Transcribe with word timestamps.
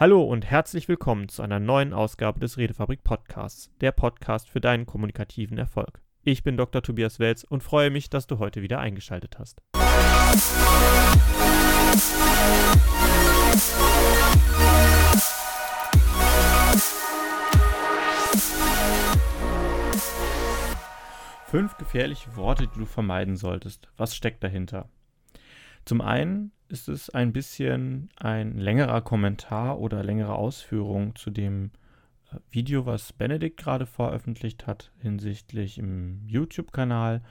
Hallo 0.00 0.22
und 0.22 0.48
herzlich 0.48 0.86
willkommen 0.86 1.28
zu 1.28 1.42
einer 1.42 1.58
neuen 1.58 1.92
Ausgabe 1.92 2.38
des 2.38 2.56
Redefabrik 2.56 3.02
Podcasts, 3.02 3.68
der 3.80 3.90
Podcast 3.90 4.48
für 4.48 4.60
deinen 4.60 4.86
kommunikativen 4.86 5.58
Erfolg. 5.58 6.00
Ich 6.22 6.44
bin 6.44 6.56
Dr. 6.56 6.82
Tobias 6.84 7.18
Welz 7.18 7.42
und 7.42 7.64
freue 7.64 7.90
mich, 7.90 8.08
dass 8.08 8.28
du 8.28 8.38
heute 8.38 8.62
wieder 8.62 8.78
eingeschaltet 8.78 9.40
hast. 9.40 9.60
Fünf 21.46 21.76
gefährliche 21.76 22.36
Worte, 22.36 22.68
die 22.68 22.78
du 22.78 22.86
vermeiden 22.86 23.34
solltest. 23.34 23.88
Was 23.96 24.14
steckt 24.14 24.44
dahinter? 24.44 24.88
Zum 25.88 26.02
einen 26.02 26.52
ist 26.68 26.90
es 26.90 27.08
ein 27.08 27.32
bisschen 27.32 28.10
ein 28.18 28.58
längerer 28.58 29.00
Kommentar 29.00 29.78
oder 29.78 30.04
längere 30.04 30.34
Ausführung 30.34 31.16
zu 31.16 31.30
dem 31.30 31.70
äh, 32.30 32.36
Video, 32.50 32.84
was 32.84 33.14
Benedikt 33.14 33.56
gerade 33.56 33.86
veröffentlicht 33.86 34.66
hat 34.66 34.92
hinsichtlich 35.00 35.78
im 35.78 36.20
YouTube-Kanal. 36.26 37.22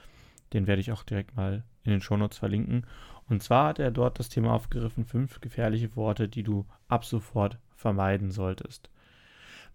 Den 0.52 0.66
werde 0.66 0.80
ich 0.80 0.90
auch 0.90 1.04
direkt 1.04 1.36
mal 1.36 1.62
in 1.84 1.92
den 1.92 2.00
Shownotes 2.00 2.38
verlinken. 2.38 2.84
Und 3.28 3.44
zwar 3.44 3.68
hat 3.68 3.78
er 3.78 3.92
dort 3.92 4.18
das 4.18 4.28
Thema 4.28 4.54
aufgegriffen, 4.54 5.04
fünf 5.04 5.40
gefährliche 5.40 5.94
Worte, 5.94 6.28
die 6.28 6.42
du 6.42 6.66
ab 6.88 7.04
sofort 7.04 7.58
vermeiden 7.76 8.32
solltest. 8.32 8.90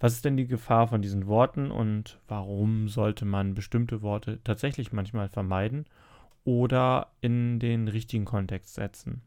Was 0.01 0.11
ist 0.11 0.25
denn 0.25 0.35
die 0.35 0.47
Gefahr 0.47 0.89
von 0.89 1.01
diesen 1.01 1.27
Worten 1.27 1.71
und 1.71 2.19
warum 2.27 2.89
sollte 2.89 3.23
man 3.23 3.53
bestimmte 3.53 4.01
Worte 4.01 4.43
tatsächlich 4.43 4.91
manchmal 4.91 5.29
vermeiden 5.29 5.85
oder 6.43 7.11
in 7.21 7.59
den 7.59 7.87
richtigen 7.87 8.25
Kontext 8.25 8.75
setzen? 8.75 9.21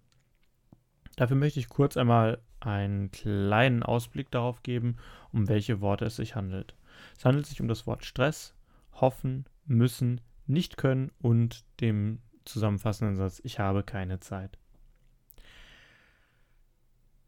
Dafür 1.17 1.37
möchte 1.37 1.61
ich 1.61 1.69
kurz 1.69 1.97
einmal 1.97 2.41
einen 2.61 3.11
kleinen 3.11 3.83
Ausblick 3.83 4.31
darauf 4.31 4.63
geben, 4.63 4.97
um 5.33 5.49
welche 5.49 5.81
Worte 5.81 6.05
es 6.05 6.17
sich 6.17 6.35
handelt. 6.35 6.75
Es 7.17 7.25
handelt 7.25 7.47
sich 7.47 7.61
um 7.61 7.69
das 7.69 7.87
Wort 7.87 8.05
Stress, 8.05 8.55
hoffen, 8.93 9.47
müssen, 9.65 10.21
nicht 10.47 10.77
können 10.77 11.11
und 11.19 11.65
dem 11.81 12.21
zusammenfassenden 12.45 13.17
Satz 13.17 13.41
Ich 13.45 13.59
habe 13.59 13.83
keine 13.83 14.21
Zeit. 14.21 14.59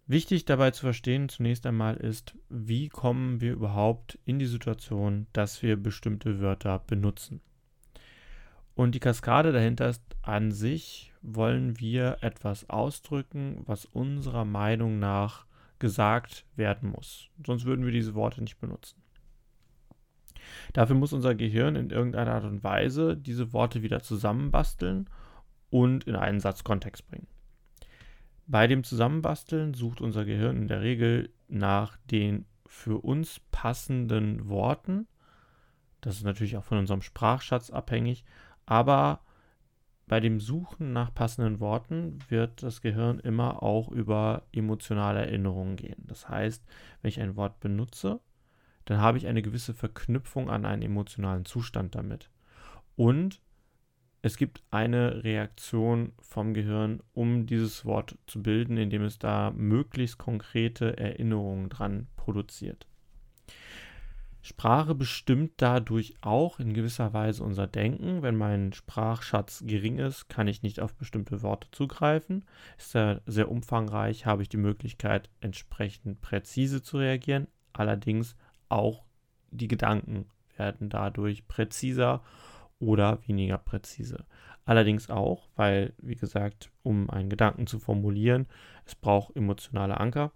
Wichtig 0.07 0.47
dabei 0.47 0.71
zu 0.71 0.83
verstehen 0.83 1.29
zunächst 1.29 1.67
einmal 1.67 1.97
ist, 1.97 2.35
wie 2.49 2.89
kommen 2.89 3.43
wir 3.43 3.53
überhaupt 3.53 4.19
in 4.25 4.39
die 4.39 4.47
Situation, 4.47 5.27
dass 5.35 5.63
wir 5.63 5.77
bestimmte 5.77 6.41
Wörter 6.41 6.79
benutzen. 6.79 7.43
Und 8.79 8.95
die 8.95 9.01
Kaskade 9.01 9.51
dahinter 9.51 9.89
ist 9.89 10.05
an 10.23 10.53
sich, 10.53 11.13
wollen 11.21 11.81
wir 11.81 12.19
etwas 12.21 12.71
ausdrücken, 12.71 13.63
was 13.67 13.87
unserer 13.87 14.45
Meinung 14.45 15.01
nach 15.01 15.47
gesagt 15.81 16.47
werden 16.55 16.91
muss. 16.91 17.29
Sonst 17.45 17.65
würden 17.65 17.85
wir 17.85 17.91
diese 17.91 18.15
Worte 18.15 18.41
nicht 18.41 18.61
benutzen. 18.61 19.03
Dafür 20.75 20.95
muss 20.95 21.13
unser 21.13 21.35
Gehirn 21.35 21.75
in 21.75 21.91
irgendeiner 21.91 22.35
Art 22.35 22.45
und 22.45 22.63
Weise 22.63 23.17
diese 23.17 23.53
Worte 23.53 23.83
wieder 23.83 24.01
zusammenbasteln 24.01 25.11
und 25.71 26.05
in 26.05 26.15
einen 26.15 26.39
Satzkontext 26.39 27.09
bringen. 27.09 27.27
Bei 28.47 28.69
dem 28.69 28.85
Zusammenbasteln 28.85 29.75
sucht 29.75 30.01
unser 30.01 30.25
Gehirn 30.25 30.57
in 30.57 30.69
der 30.69 30.83
Regel 30.83 31.31
nach 31.49 31.97
den 32.13 32.47
für 32.65 32.99
uns 32.99 33.41
passenden 33.51 34.49
Worten. 34.49 35.09
Das 36.01 36.15
ist 36.15 36.23
natürlich 36.23 36.57
auch 36.57 36.65
von 36.65 36.79
unserem 36.79 37.03
Sprachschatz 37.03 37.71
abhängig, 37.71 38.25
aber 38.69 39.21
bei 40.09 40.21
dem 40.21 40.41
Suchen 40.41 40.93
nach 40.93 41.15
passenden 41.15 41.59
Worten 41.59 42.19
wird 42.29 42.63
das 42.63 42.83
Gehirn 42.83 43.19
immer 43.19 43.63
auch 43.63 43.91
über 43.91 44.43
emotionale 44.53 45.21
Erinnerungen 45.21 45.77
gehen. 45.77 46.05
Das 46.07 46.29
heißt, 46.29 46.65
wenn 47.01 47.09
ich 47.09 47.21
ein 47.21 47.37
Wort 47.37 47.61
benutze, 47.61 48.21
dann 48.85 49.01
habe 49.01 49.17
ich 49.17 49.27
eine 49.27 49.41
gewisse 49.41 49.73
Verknüpfung 49.73 50.51
an 50.51 50.67
einen 50.67 50.83
emotionalen 50.83 51.47
Zustand 51.47 51.95
damit. 51.95 52.31
Und 52.95 53.41
es 54.21 54.37
gibt 54.37 54.63
eine 54.71 55.25
Reaktion 55.25 56.13
vom 56.21 56.53
Gehirn, 56.53 57.03
um 57.15 57.47
dieses 57.47 57.87
Wort 57.87 58.19
zu 58.27 58.43
bilden, 58.43 58.77
indem 58.77 59.03
es 59.03 59.19
da 59.19 59.51
möglichst 59.51 60.19
konkrete 60.19 60.99
Erinnerungen 60.99 61.71
dran 61.71 62.07
produziert. 62.17 62.87
Sprache 64.49 64.95
bestimmt 64.95 65.53
dadurch 65.59 66.15
auch 66.23 66.59
in 66.59 66.73
gewisser 66.73 67.13
Weise 67.13 67.45
unser 67.45 67.67
Denken. 67.67 68.23
Wenn 68.23 68.35
mein 68.35 68.73
Sprachschatz 68.73 69.63
gering 69.67 69.99
ist, 69.99 70.31
kann 70.31 70.49
ich 70.49 70.63
nicht 70.63 70.81
auf 70.81 70.95
bestimmte 70.95 71.43
Worte 71.43 71.69
zugreifen. 71.71 72.47
Ist 72.79 72.97
er 72.97 73.21
sehr 73.27 73.51
umfangreich, 73.51 74.25
habe 74.25 74.41
ich 74.41 74.49
die 74.49 74.57
Möglichkeit, 74.57 75.29
entsprechend 75.43 76.23
präzise 76.23 76.83
zu 76.83 76.97
reagieren. 76.97 77.47
Allerdings 77.75 78.37
auch 78.71 79.05
die 79.51 79.69
Gedanken 79.69 80.25
werden 80.57 80.89
dadurch 80.89 81.47
präziser 81.47 82.23
oder 82.79 83.19
weniger 83.27 83.59
präzise. 83.59 84.25
Allerdings 84.65 85.11
auch, 85.11 85.51
weil, 85.57 85.93
wie 85.99 86.17
gesagt, 86.17 86.71
um 86.83 87.11
einen 87.11 87.29
Gedanken 87.29 87.67
zu 87.67 87.79
formulieren, 87.79 88.47
es 88.87 88.95
braucht 88.95 89.37
emotionale 89.37 90.01
Anker. 90.01 90.33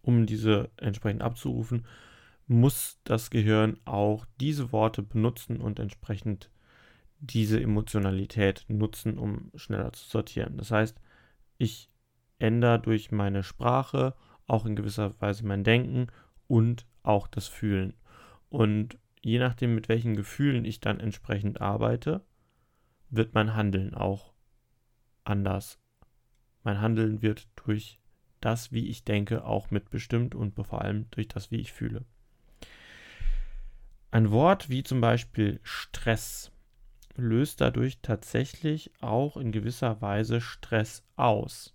Um 0.00 0.24
diese 0.24 0.70
entsprechend 0.78 1.20
abzurufen, 1.20 1.86
muss 2.46 2.98
das 3.04 3.30
Gehirn 3.30 3.78
auch 3.84 4.26
diese 4.40 4.72
Worte 4.72 5.02
benutzen 5.02 5.60
und 5.60 5.78
entsprechend 5.78 6.50
diese 7.18 7.60
Emotionalität 7.60 8.64
nutzen, 8.68 9.16
um 9.18 9.50
schneller 9.54 9.92
zu 9.92 10.08
sortieren. 10.08 10.58
Das 10.58 10.70
heißt, 10.70 11.00
ich 11.58 11.88
ändere 12.38 12.80
durch 12.80 13.12
meine 13.12 13.44
Sprache 13.44 14.14
auch 14.46 14.66
in 14.66 14.74
gewisser 14.74 15.20
Weise 15.20 15.46
mein 15.46 15.62
Denken 15.62 16.08
und 16.48 16.86
auch 17.04 17.28
das 17.28 17.46
Fühlen. 17.46 17.94
Und 18.48 18.98
je 19.22 19.38
nachdem, 19.38 19.74
mit 19.74 19.88
welchen 19.88 20.16
Gefühlen 20.16 20.64
ich 20.64 20.80
dann 20.80 20.98
entsprechend 21.00 21.60
arbeite, 21.60 22.24
wird 23.08 23.34
mein 23.34 23.54
Handeln 23.54 23.94
auch 23.94 24.32
anders. 25.24 25.78
Mein 26.64 26.80
Handeln 26.80 27.22
wird 27.22 27.48
durch 27.56 28.00
das, 28.40 28.72
wie 28.72 28.88
ich 28.88 29.04
denke, 29.04 29.44
auch 29.44 29.70
mitbestimmt 29.70 30.34
und 30.34 30.54
vor 30.54 30.82
allem 30.82 31.06
durch 31.12 31.28
das, 31.28 31.50
wie 31.50 31.60
ich 31.60 31.72
fühle. 31.72 32.04
Ein 34.12 34.30
Wort 34.30 34.68
wie 34.68 34.82
zum 34.82 35.00
Beispiel 35.00 35.58
Stress 35.62 36.52
löst 37.16 37.62
dadurch 37.62 38.00
tatsächlich 38.02 38.90
auch 39.00 39.38
in 39.38 39.52
gewisser 39.52 40.02
Weise 40.02 40.42
Stress 40.42 41.02
aus. 41.16 41.74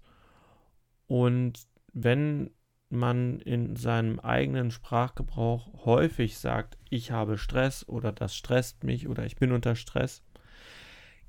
Und 1.07 1.65
wenn 1.93 2.51
man 2.89 3.39
in 3.39 3.75
seinem 3.75 4.19
eigenen 4.19 4.69
Sprachgebrauch 4.69 5.85
häufig 5.85 6.37
sagt, 6.37 6.77
ich 6.91 7.09
habe 7.09 7.39
Stress 7.39 7.89
oder 7.89 8.11
das 8.11 8.35
stresst 8.35 8.83
mich 8.83 9.07
oder 9.07 9.25
ich 9.25 9.37
bin 9.37 9.51
unter 9.51 9.75
Stress, 9.75 10.21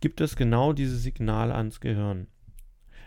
gibt 0.00 0.20
es 0.20 0.36
genau 0.36 0.74
diese 0.74 0.98
Signale 0.98 1.54
ans 1.54 1.80
Gehirn. 1.80 2.26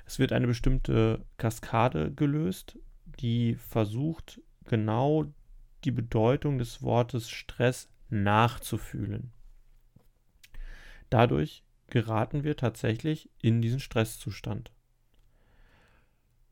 Es 0.08 0.18
wird 0.18 0.34
eine 0.34 0.48
bestimmte 0.48 1.24
Kaskade 1.38 2.12
gelöst, 2.12 2.80
die 3.20 3.54
versucht 3.54 4.42
genau 4.66 5.32
die 5.84 5.92
Bedeutung 5.92 6.58
des 6.58 6.82
Wortes 6.82 7.30
Stress 7.30 7.91
nachzufühlen. 8.12 9.32
Dadurch 11.10 11.64
geraten 11.88 12.44
wir 12.44 12.56
tatsächlich 12.56 13.30
in 13.42 13.62
diesen 13.62 13.80
Stresszustand. 13.80 14.72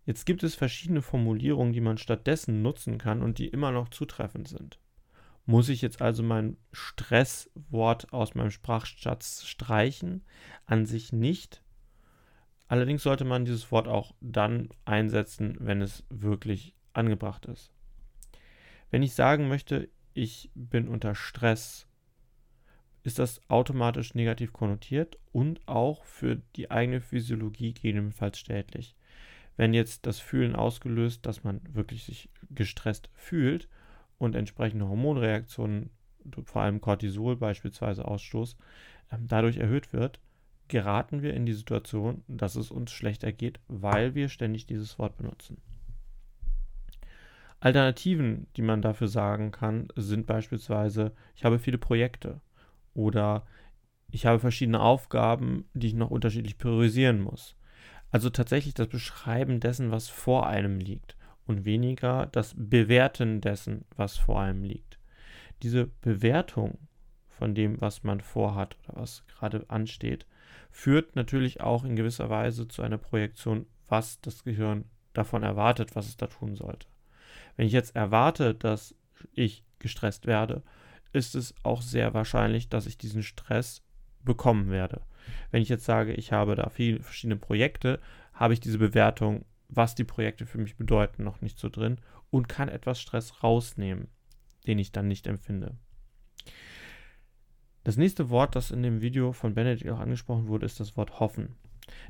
Jetzt 0.05 0.25
gibt 0.25 0.43
es 0.43 0.55
verschiedene 0.55 1.01
Formulierungen, 1.01 1.71
die 1.71 1.81
man 1.81 1.97
stattdessen 1.97 2.61
nutzen 2.61 2.97
kann 2.97 3.21
und 3.21 3.37
die 3.37 3.47
immer 3.47 3.71
noch 3.71 3.89
zutreffend 3.89 4.47
sind. 4.47 4.79
Muss 5.45 5.69
ich 5.69 5.81
jetzt 5.81 6.01
also 6.01 6.23
mein 6.23 6.57
Stresswort 6.71 8.11
aus 8.13 8.35
meinem 8.35 8.51
Sprachschatz 8.51 9.45
streichen? 9.45 10.23
An 10.65 10.85
sich 10.85 11.13
nicht. 11.13 11.63
Allerdings 12.67 13.03
sollte 13.03 13.25
man 13.25 13.45
dieses 13.45 13.71
Wort 13.71 13.87
auch 13.87 14.13
dann 14.21 14.69
einsetzen, 14.85 15.57
wenn 15.59 15.81
es 15.81 16.03
wirklich 16.09 16.75
angebracht 16.93 17.45
ist. 17.47 17.71
Wenn 18.91 19.03
ich 19.03 19.15
sagen 19.15 19.47
möchte, 19.47 19.89
ich 20.19 20.51
bin 20.54 20.89
unter 20.89 21.16
Stress, 21.16 21.88
ist 23.04 23.19
das 23.19 23.42
automatisch 23.50 24.16
negativ 24.16 24.51
konnotiert 24.51 25.18
und 25.31 25.66
auch 25.66 26.04
für 26.04 26.42
die 26.57 26.69
eigene 26.69 27.00
Physiologie 27.00 27.74
gegebenenfalls 27.74 28.38
schädlich. 28.38 28.98
Wenn 29.56 29.74
jetzt 29.74 30.06
das 30.06 30.19
Fühlen 30.19 30.56
ausgelöst, 30.56 31.25
dass 31.25 31.45
man 31.45 31.62
wirklich 31.74 32.04
sich 32.04 32.30
gestresst 32.50 33.10
fühlt 33.13 33.69
und 34.18 34.36
entsprechende 34.36 34.89
Hormonreaktionen, 34.89 35.89
vor 36.44 36.63
allem 36.63 36.81
Cortisol 36.81 37.38
beispielsweise 37.38 38.06
Ausstoß, 38.06 38.57
ähm, 39.12 39.25
dadurch 39.27 39.56
erhöht 39.56 39.94
wird, 39.94 40.19
geraten 40.68 41.22
wir 41.22 41.33
in 41.33 41.45
die 41.45 41.54
Situation, 41.54 42.24
dass 42.27 42.56
es 42.56 42.72
uns 42.72 42.92
schlechter 42.92 43.31
geht, 43.31 43.62
weil 43.69 44.15
wir 44.15 44.27
ständig 44.27 44.65
dieses 44.65 45.00
Wort 45.00 45.15
benutzen. 45.15 45.62
Alternativen, 47.59 48.47
die 48.56 48.61
man 48.61 48.81
dafür 48.81 49.07
sagen 49.07 49.51
kann, 49.51 49.89
sind 49.95 50.25
beispielsweise, 50.25 51.13
ich 51.35 51.44
habe 51.44 51.59
viele 51.59 51.77
Projekte 51.77 52.41
oder 52.94 53.45
ich 54.11 54.25
habe 54.25 54.39
verschiedene 54.39 54.79
Aufgaben, 54.79 55.65
die 55.73 55.88
ich 55.88 55.94
noch 55.94 56.09
unterschiedlich 56.09 56.57
priorisieren 56.57 57.21
muss. 57.21 57.56
Also 58.11 58.29
tatsächlich 58.29 58.73
das 58.73 58.88
Beschreiben 58.88 59.59
dessen, 59.59 59.91
was 59.91 60.09
vor 60.09 60.47
einem 60.47 60.79
liegt 60.79 61.15
und 61.45 61.65
weniger 61.65 62.27
das 62.27 62.56
Bewerten 62.57 63.41
dessen, 63.41 63.85
was 63.95 64.17
vor 64.17 64.39
allem 64.39 64.63
liegt. 64.63 64.97
Diese 65.62 65.88
Bewertung 66.01 66.77
von 67.27 67.53
dem, 67.53 67.79
was 67.81 68.03
man 68.03 68.21
vorhat 68.21 68.77
oder 68.83 69.01
was 69.01 69.25
gerade 69.27 69.65
ansteht, 69.67 70.25
führt 70.71 71.15
natürlich 71.15 71.62
auch 71.62 71.83
in 71.83 71.95
gewisser 71.95 72.29
Weise 72.29 72.67
zu 72.67 72.81
einer 72.81 72.97
Projektion, 72.97 73.65
was 73.88 74.21
das 74.21 74.44
Gehirn 74.44 74.85
davon 75.13 75.44
erwartet, 75.44 75.95
was 75.95 76.07
es 76.07 76.17
da 76.17 76.27
tun 76.27 76.55
sollte. 76.55 76.88
Wenn 77.59 77.67
ich 77.67 77.73
jetzt 77.73 77.94
erwarte, 77.94 78.56
dass 78.56 78.95
ich 79.33 79.65
gestresst 79.79 80.27
werde, 80.27 80.63
ist 81.11 81.35
es 81.35 81.53
auch 81.63 81.81
sehr 81.81 82.13
wahrscheinlich, 82.13 82.69
dass 82.69 82.85
ich 82.85 82.97
diesen 82.97 83.21
Stress 83.21 83.83
bekommen 84.23 84.69
werde. 84.69 85.01
Wenn 85.51 85.61
ich 85.61 85.67
jetzt 85.67 85.83
sage, 85.83 86.13
ich 86.13 86.31
habe 86.31 86.56
da 86.56 86.69
viele 86.69 87.01
verschiedene 87.01 87.35
Projekte, 87.35 88.00
habe 88.31 88.53
ich 88.53 88.61
diese 88.61 88.77
Bewertung, 88.77 89.44
was 89.67 89.94
die 89.94 90.06
Projekte 90.06 90.45
für 90.45 90.57
mich 90.57 90.77
bedeuten, 90.77 91.25
noch 91.25 91.41
nicht 91.41 91.59
so 91.59 91.67
drin 91.67 92.00
und 92.29 92.47
kann 92.47 92.69
etwas 92.69 93.01
Stress 93.01 93.44
rausnehmen, 93.44 94.07
den 94.65 94.79
ich 94.79 94.94
dann 94.94 95.09
nicht 95.09 95.27
empfinde. 95.27 95.75
Das 97.83 97.97
nächste 97.97 98.29
Wort, 98.29 98.55
das 98.55 98.71
in 98.71 98.83
dem 98.83 99.01
Video 99.01 99.33
von 99.33 99.53
Benedikt 99.53 99.91
auch 99.91 100.00
angesprochen 100.00 100.47
wurde, 100.47 100.65
ist 100.65 100.79
das 100.79 100.95
Wort 100.95 101.19
hoffen. 101.19 101.57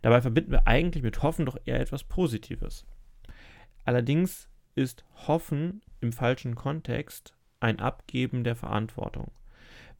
Dabei 0.04 0.22
verbinden 0.22 0.52
wir 0.52 0.68
eigentlich 0.68 1.02
mit 1.02 1.24
hoffen 1.24 1.48
doch 1.48 1.57
eher 1.66 1.80
etwas 1.80 2.04
Positives. 2.04 2.86
Allerdings 3.84 4.49
ist 4.75 5.06
hoffen 5.27 5.81
im 6.01 6.12
falschen 6.12 6.56
Kontext 6.56 7.36
ein 7.60 7.80
Abgeben 7.80 8.44
der 8.44 8.56
Verantwortung. 8.56 9.31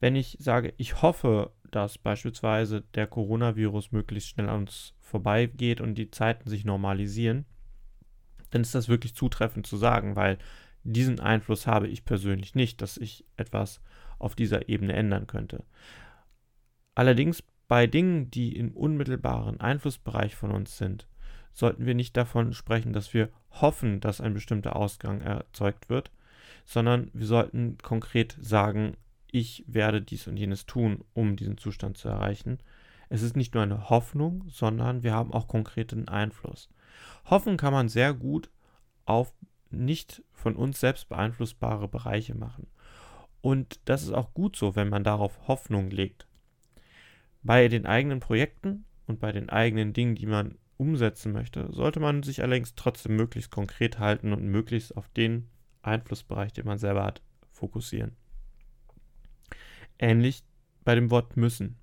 Wenn 0.00 0.16
ich 0.16 0.36
sage, 0.40 0.72
ich 0.78 1.02
hoffe, 1.02 1.52
dass 1.70 1.98
beispielsweise 1.98 2.82
der 2.94 3.06
Coronavirus 3.06 3.92
möglichst 3.92 4.30
schnell 4.30 4.48
an 4.48 4.62
uns 4.62 4.94
vorbeigeht 5.00 5.80
und 5.80 5.94
die 5.94 6.10
Zeiten 6.10 6.48
sich 6.48 6.64
normalisieren, 6.64 7.44
dann 8.50 8.62
ist 8.62 8.74
das 8.74 8.88
wirklich 8.88 9.14
zutreffend 9.14 9.66
zu 9.66 9.76
sagen, 9.76 10.16
weil 10.16 10.38
diesen 10.82 11.20
Einfluss 11.20 11.66
habe 11.66 11.88
ich 11.88 12.04
persönlich 12.04 12.54
nicht, 12.54 12.80
dass 12.80 12.96
ich 12.96 13.24
etwas 13.36 13.80
auf 14.18 14.34
dieser 14.34 14.68
Ebene 14.68 14.94
ändern 14.94 15.26
könnte. 15.26 15.64
Allerdings 16.94 17.42
bei 17.68 17.86
Dingen, 17.86 18.30
die 18.30 18.56
im 18.56 18.72
unmittelbaren 18.72 19.60
Einflussbereich 19.60 20.34
von 20.34 20.50
uns 20.50 20.76
sind, 20.76 21.06
sollten 21.52 21.86
wir 21.86 21.94
nicht 21.94 22.16
davon 22.16 22.52
sprechen, 22.52 22.92
dass 22.92 23.12
wir 23.14 23.30
hoffen, 23.50 24.00
dass 24.00 24.20
ein 24.20 24.34
bestimmter 24.34 24.76
Ausgang 24.76 25.20
erzeugt 25.20 25.88
wird, 25.88 26.10
sondern 26.64 27.10
wir 27.12 27.26
sollten 27.26 27.78
konkret 27.78 28.36
sagen, 28.40 28.96
ich 29.30 29.64
werde 29.66 30.02
dies 30.02 30.26
und 30.26 30.36
jenes 30.36 30.66
tun, 30.66 31.04
um 31.14 31.36
diesen 31.36 31.58
Zustand 31.58 31.96
zu 31.96 32.08
erreichen. 32.08 32.58
Es 33.08 33.22
ist 33.22 33.36
nicht 33.36 33.54
nur 33.54 33.62
eine 33.62 33.90
Hoffnung, 33.90 34.44
sondern 34.48 35.02
wir 35.02 35.14
haben 35.14 35.32
auch 35.32 35.48
konkreten 35.48 36.08
Einfluss. 36.08 36.68
Hoffen 37.26 37.56
kann 37.56 37.72
man 37.72 37.88
sehr 37.88 38.14
gut 38.14 38.50
auf 39.04 39.32
nicht 39.70 40.22
von 40.32 40.56
uns 40.56 40.80
selbst 40.80 41.08
beeinflussbare 41.08 41.88
Bereiche 41.88 42.34
machen. 42.34 42.66
Und 43.40 43.80
das 43.84 44.02
ist 44.02 44.12
auch 44.12 44.34
gut 44.34 44.56
so, 44.56 44.76
wenn 44.76 44.88
man 44.88 45.04
darauf 45.04 45.48
Hoffnung 45.48 45.90
legt. 45.90 46.26
Bei 47.42 47.68
den 47.68 47.86
eigenen 47.86 48.20
Projekten 48.20 48.84
und 49.06 49.18
bei 49.18 49.32
den 49.32 49.48
eigenen 49.48 49.92
Dingen, 49.92 50.14
die 50.14 50.26
man 50.26 50.56
umsetzen 50.80 51.32
möchte, 51.32 51.70
sollte 51.70 52.00
man 52.00 52.22
sich 52.22 52.42
allerdings 52.42 52.74
trotzdem 52.74 53.14
möglichst 53.14 53.50
konkret 53.50 53.98
halten 53.98 54.32
und 54.32 54.44
möglichst 54.44 54.96
auf 54.96 55.08
den 55.10 55.50
Einflussbereich, 55.82 56.54
den 56.54 56.64
man 56.64 56.78
selber 56.78 57.04
hat, 57.04 57.22
fokussieren. 57.52 58.16
Ähnlich 59.98 60.42
bei 60.82 60.94
dem 60.94 61.10
Wort 61.10 61.36
müssen. 61.36 61.76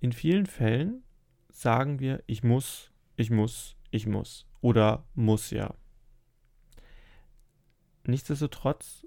In 0.00 0.12
vielen 0.12 0.46
Fällen 0.46 1.04
sagen 1.48 2.00
wir, 2.00 2.24
ich 2.26 2.42
muss, 2.42 2.90
ich 3.14 3.30
muss, 3.30 3.76
ich 3.92 4.06
muss 4.06 4.46
oder 4.60 5.06
muss 5.14 5.50
ja. 5.50 5.72
Nichtsdestotrotz 8.04 9.06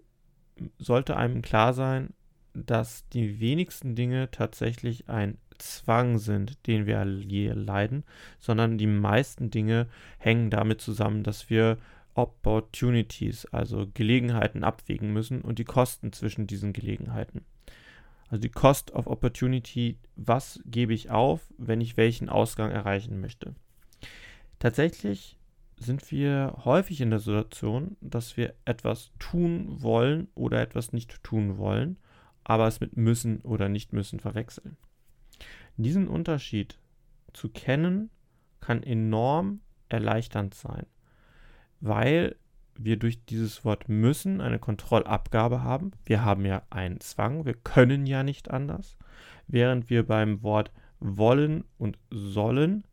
sollte 0.78 1.18
einem 1.18 1.42
klar 1.42 1.74
sein, 1.74 2.14
dass 2.54 3.08
die 3.10 3.42
wenigsten 3.42 3.96
Dinge 3.96 4.32
tatsächlich 4.32 5.10
ein 5.10 5.38
Zwang 5.60 6.18
sind, 6.18 6.66
den 6.68 6.86
wir 6.86 7.04
je 7.06 7.52
leiden, 7.52 8.04
sondern 8.40 8.78
die 8.78 8.88
meisten 8.88 9.52
Dinge 9.52 9.88
hängen 10.18 10.50
damit 10.50 10.82
zusammen, 10.82 11.24
dass 11.24 11.50
wir 11.50 11.78
Opportunities, 12.16 13.46
also 13.46 13.88
Gelegenheiten 13.94 14.64
abwägen 14.64 15.14
müssen 15.14 15.42
und 15.42 15.60
die 15.60 15.66
Kosten 15.66 16.12
zwischen 16.12 16.48
diesen 16.48 16.74
Gelegenheiten. 16.74 17.46
Also 18.30 18.42
die 18.42 18.50
Cost 18.50 18.92
of 18.92 19.08
Opportunity, 19.08 19.98
was 20.16 20.60
gebe 20.66 20.94
ich 20.94 21.10
auf, 21.10 21.42
wenn 21.58 21.82
ich 21.82 21.98
welchen 21.98 22.30
Ausgang 22.30 22.72
erreichen 22.72 23.22
möchte. 23.22 23.56
Tatsächlich 24.60 25.38
sind 25.78 26.12
wir 26.12 26.58
häufig 26.66 27.02
in 27.02 27.10
der 27.10 27.20
Situation, 27.20 27.96
dass 28.02 28.38
wir 28.38 28.54
etwas 28.66 29.12
tun 29.18 29.82
wollen 29.82 30.28
oder 30.36 30.62
etwas 30.62 30.92
nicht 30.94 31.24
tun 31.24 31.58
wollen, 31.58 31.98
aber 32.44 32.68
es 32.68 32.80
mit 32.80 32.98
müssen 32.98 33.40
oder 33.42 33.70
nicht 33.70 33.94
müssen 33.94 34.20
verwechseln. 34.20 34.78
Diesen 35.80 36.10
Unterschied 36.10 36.78
zu 37.32 37.48
kennen, 37.48 38.10
kann 38.60 38.84
enorm 38.84 39.62
erleichternd 39.88 40.54
sein, 40.54 40.86
weil 41.80 42.36
wir 42.76 42.98
durch 42.98 43.24
dieses 43.24 43.64
Wort 43.64 43.88
müssen 43.88 44.42
eine 44.42 44.60
Kontrollabgabe 44.60 45.64
haben. 45.64 45.92
Wir 46.04 46.26
haben 46.26 46.46
ja 46.46 46.64
einen 46.70 47.00
Zwang, 47.00 47.46
wir 47.46 47.54
können 47.54 48.06
ja 48.06 48.24
nicht 48.24 48.52
anders, 48.52 48.98
während 49.48 49.90
wir 49.90 50.06
beim 50.06 50.44
Wort 50.44 50.74
wollen 51.00 51.64
und 51.78 51.98
sollen 52.10 52.84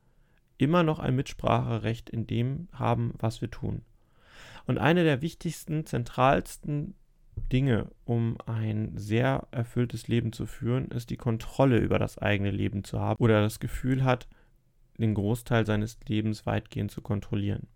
immer 0.56 0.84
noch 0.84 1.00
ein 1.00 1.16
Mitspracherecht 1.16 2.08
in 2.08 2.28
dem 2.28 2.68
haben, 2.72 3.14
was 3.18 3.40
wir 3.40 3.50
tun. 3.50 3.82
Und 4.64 4.78
eine 4.78 5.02
der 5.02 5.22
wichtigsten, 5.22 5.86
zentralsten 5.86 6.94
Dinge, 7.36 7.90
um 8.04 8.38
ein 8.46 8.92
sehr 8.96 9.46
erfülltes 9.50 10.08
Leben 10.08 10.32
zu 10.32 10.46
führen, 10.46 10.88
ist 10.88 11.10
die 11.10 11.16
Kontrolle 11.16 11.78
über 11.78 11.98
das 11.98 12.18
eigene 12.18 12.50
Leben 12.50 12.82
zu 12.82 13.00
haben 13.00 13.22
oder 13.22 13.40
das 13.40 13.60
Gefühl 13.60 14.04
hat, 14.04 14.26
den 14.98 15.14
Großteil 15.14 15.66
seines 15.66 15.98
Lebens 16.06 16.46
weitgehend 16.46 16.90
zu 16.90 17.02
kontrollieren. 17.02 17.68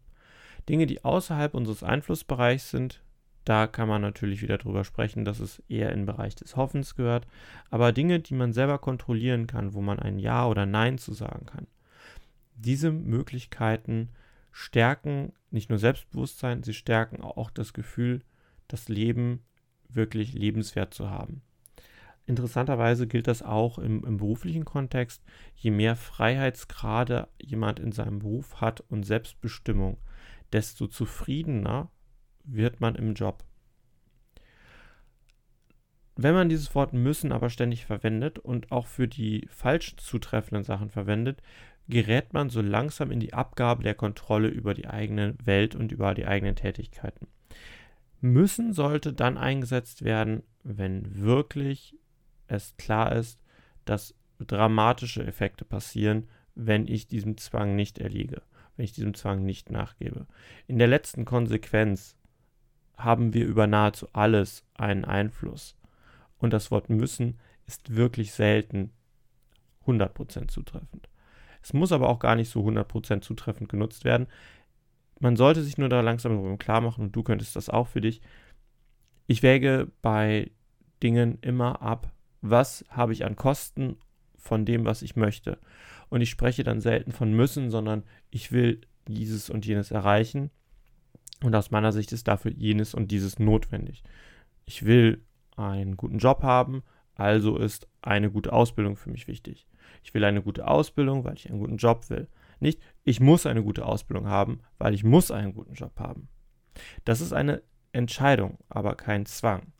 Dinge, 0.69 0.87
die 0.87 1.05
außerhalb 1.05 1.55
unseres 1.55 1.83
Einflussbereichs 1.83 2.71
sind, 2.71 3.03
da 3.45 3.67
kann 3.67 3.89
man 3.89 4.03
natürlich 4.03 4.43
wieder 4.43 4.59
drüber 4.59 4.85
sprechen, 4.85 5.25
dass 5.25 5.41
es 5.41 5.63
eher 5.69 5.91
in 5.93 6.01
den 6.01 6.07
Bereich 6.07 6.35
des 6.35 6.57
Hoffens 6.57 6.95
gehört. 6.95 7.27
Aber 7.71 7.93
Dinge, 7.93 8.21
die 8.21 8.35
man 8.35 8.53
selber 8.53 8.79
kontrollieren 8.79 9.47
kann, 9.47 9.73
wo 9.75 9.81
man 9.81 9.99
ein 9.99 10.19
Ja 10.19 10.47
oder 10.47 10.67
Nein 10.67 10.99
zu 10.99 11.13
sagen 11.13 11.47
kann, 11.47 11.67
diese 12.55 12.91
Möglichkeiten 12.91 14.11
stärken 14.53 15.33
nicht 15.51 15.71
nur 15.71 15.79
Selbstbewusstsein, 15.79 16.63
sie 16.63 16.75
stärken 16.75 17.23
auch 17.23 17.51
das 17.51 17.73
Gefühl, 17.73 18.23
das 18.73 18.89
Leben 18.89 19.43
wirklich 19.89 20.33
lebenswert 20.33 20.95
zu 20.95 21.11
haben. 21.11 21.43
Interessanterweise 22.27 23.07
gilt 23.09 23.27
das 23.27 23.43
auch 23.43 23.79
im, 23.79 24.05
im, 24.05 24.19
beruflichen 24.19 24.65
Kontext. 24.65 25.25
Je 25.57 25.71
mehr 25.71 25.97
Freiheitsgrade 25.97 27.29
jemand 27.41 27.81
in 27.81 27.93
seinem 27.93 28.21
Beruf 28.21 28.61
hat 28.61 28.81
und 28.83 29.05
Selbstbestimmung, 29.05 29.97
desto 30.53 30.87
zufriedener 30.87 31.91
wird 32.45 32.81
man 32.81 32.95
im 32.95 33.15
Job. 33.15 33.45
Wenn 36.15 36.35
man 36.35 36.49
dieses 36.49 36.75
Wort 36.75 36.93
müssen 36.93 37.33
aber 37.33 37.51
ständig 37.51 37.87
verwendet 37.87 38.39
und 38.39 38.71
auch 38.71 38.87
für 38.87 39.09
die 39.09 39.49
falsch 39.51 39.97
zutreffenden 39.97 40.65
Sachen 40.65 40.91
verwendet, 40.91 41.43
gerät 41.89 42.33
man 42.33 42.51
so 42.51 42.61
langsam 42.61 43.11
in 43.11 43.21
die 43.21 43.33
Abgabe 43.33 43.83
der 43.83 43.95
Kontrolle 43.95 44.49
über 44.49 44.75
die 44.75 44.87
eigene 44.87 45.35
Welt 45.43 45.75
und 45.75 45.93
über 45.93 46.15
die 46.15 46.27
eigenen 46.27 46.57
Tätigkeiten. 46.57 47.27
Müssen 48.21 48.73
sollte 48.73 49.13
dann 49.13 49.39
eingesetzt 49.39 50.05
werden, 50.05 50.43
wenn 50.63 51.21
wirklich 51.21 51.97
es 52.47 52.77
klar 52.77 53.13
ist, 53.13 53.43
dass 53.85 54.15
dramatische 54.39 55.27
Effekte 55.27 55.65
passieren, 55.65 56.29
wenn 56.55 56.87
ich 56.87 57.07
diesem 57.07 57.37
Zwang 57.37 57.77
nicht 57.77 57.99
erliege, 57.99 58.43
wenn 58.77 58.85
ich 58.85 58.93
diesem 58.93 59.15
Zwang 59.15 59.45
nicht 59.45 59.71
nachgebe. 59.71 60.27
In 60.67 60.79
der 60.79 60.89
letzten 60.89 61.25
Konsequenz 61.25 62.17
haben 62.97 63.33
wir 63.33 63.47
über 63.47 63.67
nahezu 63.67 64.09
alles 64.13 64.65
einen 64.75 65.05
Einfluss. 65.05 65.77
Und 66.39 66.53
das 66.53 66.71
Wort 66.71 66.91
müssen 66.91 67.39
ist 67.67 67.95
wirklich 67.95 68.33
selten 68.33 68.93
100% 69.87 70.49
zutreffend. 70.49 71.09
Es 71.63 71.73
muss 71.73 71.93
aber 71.93 72.09
auch 72.09 72.19
gar 72.19 72.37
nicht 72.37 72.51
so 72.51 72.67
100% 72.67 73.21
zutreffend 73.21 73.69
genutzt 73.69 74.05
werden. 74.05 74.27
Man 75.21 75.37
sollte 75.37 75.63
sich 75.63 75.79
nur 75.79 75.89
da 75.89 76.01
langsam 76.01 76.33
darüber 76.33 76.57
klar 76.57 76.81
machen 76.81 77.05
und 77.05 77.17
du 77.17 77.23
könntest 77.23 77.55
das 77.55 77.69
auch 77.69 77.87
für 77.87 78.01
dich. 78.01 78.21
Ich 79.27 79.43
wäge 79.43 79.93
bei 80.03 80.51
Dingen 81.03 81.39
immer 81.43 81.83
ab, 81.83 82.11
was 82.41 82.85
habe 82.89 83.13
ich 83.13 83.25
an 83.25 83.37
Kosten 83.37 83.97
von 84.37 84.65
dem, 84.65 84.85
was 84.87 85.03
ich 85.03 85.17
möchte. 85.17 85.59
Und 86.09 86.23
ich 86.23 86.31
spreche 86.31 86.65
dann 86.65 86.81
selten 86.81 87.13
von 87.13 87.33
müssen, 87.33 87.71
sondern 87.71 88.03
ich 88.31 88.51
will 88.51 88.81
dieses 89.07 89.51
und 89.51 89.67
jenes 89.67 89.91
erreichen. 89.91 90.51
Und 91.43 91.55
aus 91.55 91.71
meiner 91.71 91.93
Sicht 91.93 92.13
ist 92.13 92.27
dafür 92.27 92.53
jenes 92.53 92.95
und 92.95 93.11
dieses 93.11 93.39
notwendig. 93.39 94.03
Ich 94.65 94.85
will 94.85 95.23
einen 95.57 95.97
guten 95.97 96.19
Job 96.19 96.43
haben, 96.43 96.83
also 97.15 97.59
ist 97.59 97.89
eine 98.03 98.31
gute 98.31 98.53
Ausbildung 98.53 98.97
für 98.97 99.11
mich 99.11 99.29
wichtig. 99.29 99.67
Ich 100.03 100.15
will 100.15 100.25
eine 100.25 100.43
gute 100.43 100.67
Ausbildung, 100.67 101.25
weil 101.25 101.35
ich 101.35 101.49
einen 101.49 101.61
guten 101.61 101.77
Job 101.77 102.09
will. 102.09 102.29
Nicht, 102.61 102.81
ich 103.05 103.21
muss 103.21 103.47
eine 103.47 103.63
gute 103.63 103.85
Ausbildung 103.85 104.29
haben, 104.29 104.61
weil 104.79 104.95
ich 104.95 105.05
muss 105.05 105.31
einen 105.31 105.55
guten 105.55 105.75
Job 105.75 105.99
haben. 105.99 106.29
Das 107.05 107.21
ist 107.21 107.33
eine 107.33 107.63
Entscheidung, 107.93 108.59
aber 108.69 108.95
kein 108.95 109.27
Zwang. 109.27 109.73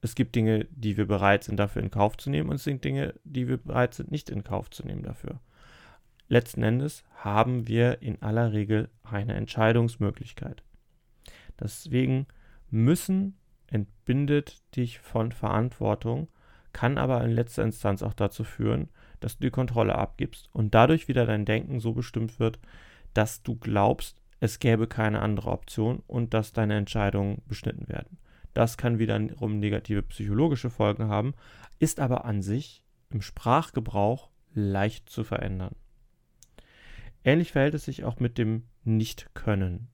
Es 0.00 0.16
gibt 0.16 0.34
Dinge, 0.34 0.66
die 0.70 0.96
wir 0.96 1.06
bereit 1.06 1.44
sind 1.44 1.58
dafür 1.58 1.82
in 1.82 1.90
Kauf 1.90 2.16
zu 2.16 2.28
nehmen 2.28 2.48
und 2.48 2.56
es 2.56 2.64
sind 2.64 2.82
Dinge, 2.82 3.14
die 3.22 3.46
wir 3.46 3.58
bereit 3.58 3.94
sind 3.94 4.10
nicht 4.10 4.30
in 4.30 4.42
Kauf 4.42 4.70
zu 4.70 4.84
nehmen 4.84 5.02
dafür. 5.02 5.40
Letzten 6.28 6.62
Endes 6.62 7.04
haben 7.14 7.68
wir 7.68 8.02
in 8.02 8.20
aller 8.22 8.52
Regel 8.52 8.88
eine 9.04 9.34
Entscheidungsmöglichkeit. 9.34 10.64
Deswegen 11.60 12.26
müssen 12.70 13.38
entbindet 13.66 14.62
dich 14.74 14.98
von 14.98 15.30
Verantwortung, 15.30 16.28
kann 16.72 16.98
aber 16.98 17.22
in 17.24 17.30
letzter 17.30 17.62
Instanz 17.62 18.02
auch 18.02 18.14
dazu 18.14 18.44
führen, 18.44 18.88
dass 19.20 19.38
du 19.38 19.44
die 19.44 19.50
Kontrolle 19.50 19.94
abgibst 19.94 20.48
und 20.52 20.74
dadurch 20.74 21.08
wieder 21.08 21.26
dein 21.26 21.44
Denken 21.44 21.80
so 21.80 21.92
bestimmt 21.92 22.38
wird, 22.40 22.58
dass 23.14 23.42
du 23.42 23.56
glaubst, 23.56 24.20
es 24.40 24.58
gäbe 24.58 24.86
keine 24.86 25.20
andere 25.20 25.50
Option 25.50 26.02
und 26.06 26.34
dass 26.34 26.52
deine 26.52 26.76
Entscheidungen 26.76 27.42
beschnitten 27.46 27.88
werden. 27.88 28.18
Das 28.54 28.76
kann 28.76 28.98
wiederum 28.98 29.60
negative 29.60 30.02
psychologische 30.02 30.70
Folgen 30.70 31.08
haben, 31.08 31.34
ist 31.78 32.00
aber 32.00 32.24
an 32.24 32.42
sich 32.42 32.84
im 33.10 33.22
Sprachgebrauch 33.22 34.30
leicht 34.54 35.08
zu 35.08 35.24
verändern. 35.24 35.74
Ähnlich 37.24 37.52
verhält 37.52 37.74
es 37.74 37.84
sich 37.84 38.04
auch 38.04 38.18
mit 38.18 38.36
dem 38.36 38.64
Nicht-Können. 38.84 39.88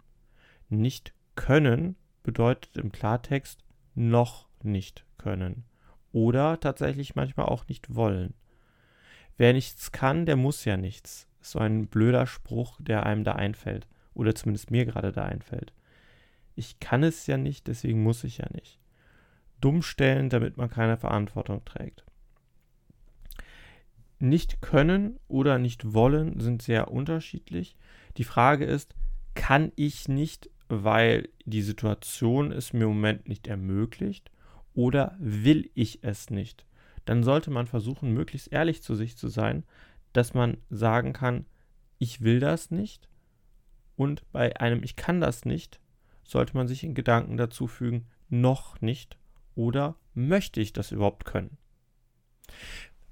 Nicht-Können 0.71 1.97
bedeutet 2.23 2.77
im 2.79 2.91
Klartext 2.91 3.63
noch 3.95 4.49
nicht 4.63 5.05
können 5.19 5.65
oder 6.13 6.61
tatsächlich 6.61 7.15
manchmal 7.15 7.47
auch 7.47 7.69
nicht 7.69 7.95
wollen. 7.95 8.35
Wer 9.37 9.53
nichts 9.53 9.93
kann, 9.93 10.27
der 10.27 10.37
muss 10.37 10.65
ja 10.65 10.77
nichts. 10.77 11.29
So 11.41 11.59
ein 11.59 11.87
blöder 11.87 12.27
Spruch, 12.27 12.81
der 12.81 13.07
einem 13.07 13.25
da 13.25 13.33
einfällt. 13.33 13.87
Oder 14.15 14.35
zumindest 14.35 14.71
mir 14.71 14.85
gerade 14.85 15.13
da 15.13 15.25
einfällt. 15.25 15.73
Ich 16.57 16.81
kann 16.81 17.05
es 17.05 17.27
ja 17.29 17.37
nicht, 17.37 17.69
deswegen 17.69 18.03
muss 18.03 18.25
ich 18.25 18.39
ja 18.39 18.47
nicht. 18.53 18.81
Dumm 19.61 19.83
stellen, 19.83 20.29
damit 20.29 20.57
man 20.57 20.71
keine 20.71 20.97
Verantwortung 20.97 21.65
trägt. 21.65 22.05
Nicht 24.19 24.61
können 24.61 25.21
oder 25.29 25.59
nicht 25.59 25.95
wollen 25.95 26.41
sind 26.41 26.63
sehr 26.63 26.91
unterschiedlich. 26.91 27.77
Die 28.17 28.25
Frage 28.25 28.65
ist, 28.65 28.95
kann 29.35 29.71
ich 29.77 30.09
nicht, 30.09 30.51
weil 30.69 31.29
die 31.45 31.63
Situation 31.63 32.51
es 32.51 32.73
mir 32.73 32.85
im 32.85 32.91
Moment 32.91 33.29
nicht 33.29 33.47
ermöglicht, 33.47 34.33
oder 34.79 35.17
will 35.19 35.73
ich 35.75 36.05
es 36.05 36.31
nicht? 36.31 36.65
Dann 37.05 37.25
sollte 37.25 37.51
man 37.51 37.67
versuchen, 37.67 38.15
möglichst 38.15 38.53
ehrlich 38.53 38.81
zu 38.81 38.95
sich 38.95 39.17
zu 39.17 39.27
sein, 39.27 39.65
dass 40.13 40.35
man 40.35 40.59
sagen 40.71 41.13
kann, 41.13 41.47
ich 41.99 42.21
will 42.21 42.39
das 42.39 42.71
nicht. 42.71 43.09
Und 43.97 44.23
bei 44.31 44.61
einem 44.61 44.85
Ich 44.85 44.95
kann 44.95 45.21
das 45.21 45.45
nicht 45.45 45.81
sollte 46.23 46.57
man 46.57 46.69
sich 46.69 46.85
in 46.85 46.95
Gedanken 46.95 47.37
dazu 47.37 47.67
fügen, 47.67 48.07
noch 48.29 48.81
nicht 48.81 49.19
oder 49.57 49.97
möchte 50.15 50.61
ich 50.61 50.73
das 50.73 50.93
überhaupt 50.93 51.25
können? 51.25 51.59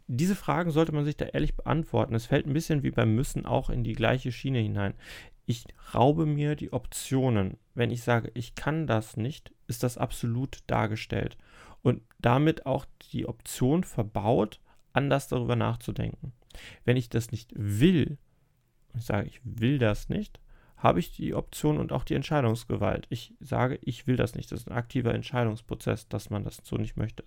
Diese 0.07 0.37
Fragen 0.37 0.71
sollte 0.71 0.93
man 0.93 1.05
sich 1.05 1.17
da 1.17 1.25
ehrlich 1.25 1.57
beantworten. 1.57 2.15
Es 2.15 2.27
fällt 2.27 2.47
ein 2.47 2.53
bisschen 2.53 2.85
wie 2.85 2.93
beim 2.93 3.17
Müssen 3.17 3.45
auch 3.45 3.71
in 3.71 3.83
die 3.83 3.95
gleiche 3.95 4.31
Schiene 4.31 4.61
hinein. 4.61 4.95
Ich 5.47 5.65
raube 5.95 6.27
mir 6.27 6.55
die 6.55 6.73
Optionen. 6.73 7.57
Wenn 7.75 7.91
ich 7.91 8.03
sage, 8.03 8.31
ich 8.35 8.55
kann 8.55 8.87
das 8.87 9.17
nicht, 9.17 9.53
ist 9.67 9.83
das 9.83 9.99
absolut 9.99 10.59
dargestellt 10.69 11.37
und 11.87 12.03
damit 12.19 12.67
auch 12.67 12.85
die 13.13 13.29
Option 13.29 13.85
verbaut, 13.85 14.61
anders 14.93 15.29
darüber 15.29 15.55
nachzudenken. 15.55 16.33
Wenn 16.85 16.97
ich 16.97 17.09
das 17.11 17.31
nicht 17.31 17.53
will, 17.55 18.19
ich 18.97 19.05
sage, 19.05 19.29
ich 19.29 19.41
will 19.45 19.79
das 19.79 20.09
nicht, 20.09 20.41
habe 20.77 20.99
ich 20.99 21.13
die 21.13 21.33
Option 21.33 21.79
und 21.79 21.93
auch 21.93 22.03
die 22.03 22.17
Entscheidungsgewalt. 22.17 23.07
Ich 23.09 23.35
sage, 23.39 23.79
ich 23.83 24.09
will 24.09 24.17
das 24.17 24.35
nicht. 24.35 24.51
Das 24.51 24.63
ist 24.63 24.69
ein 24.69 24.77
aktiver 24.77 25.15
Entscheidungsprozess, 25.15 26.09
dass 26.09 26.29
man 26.29 26.43
das 26.43 26.61
so 26.65 26.75
nicht 26.77 26.97
möchte. 26.97 27.23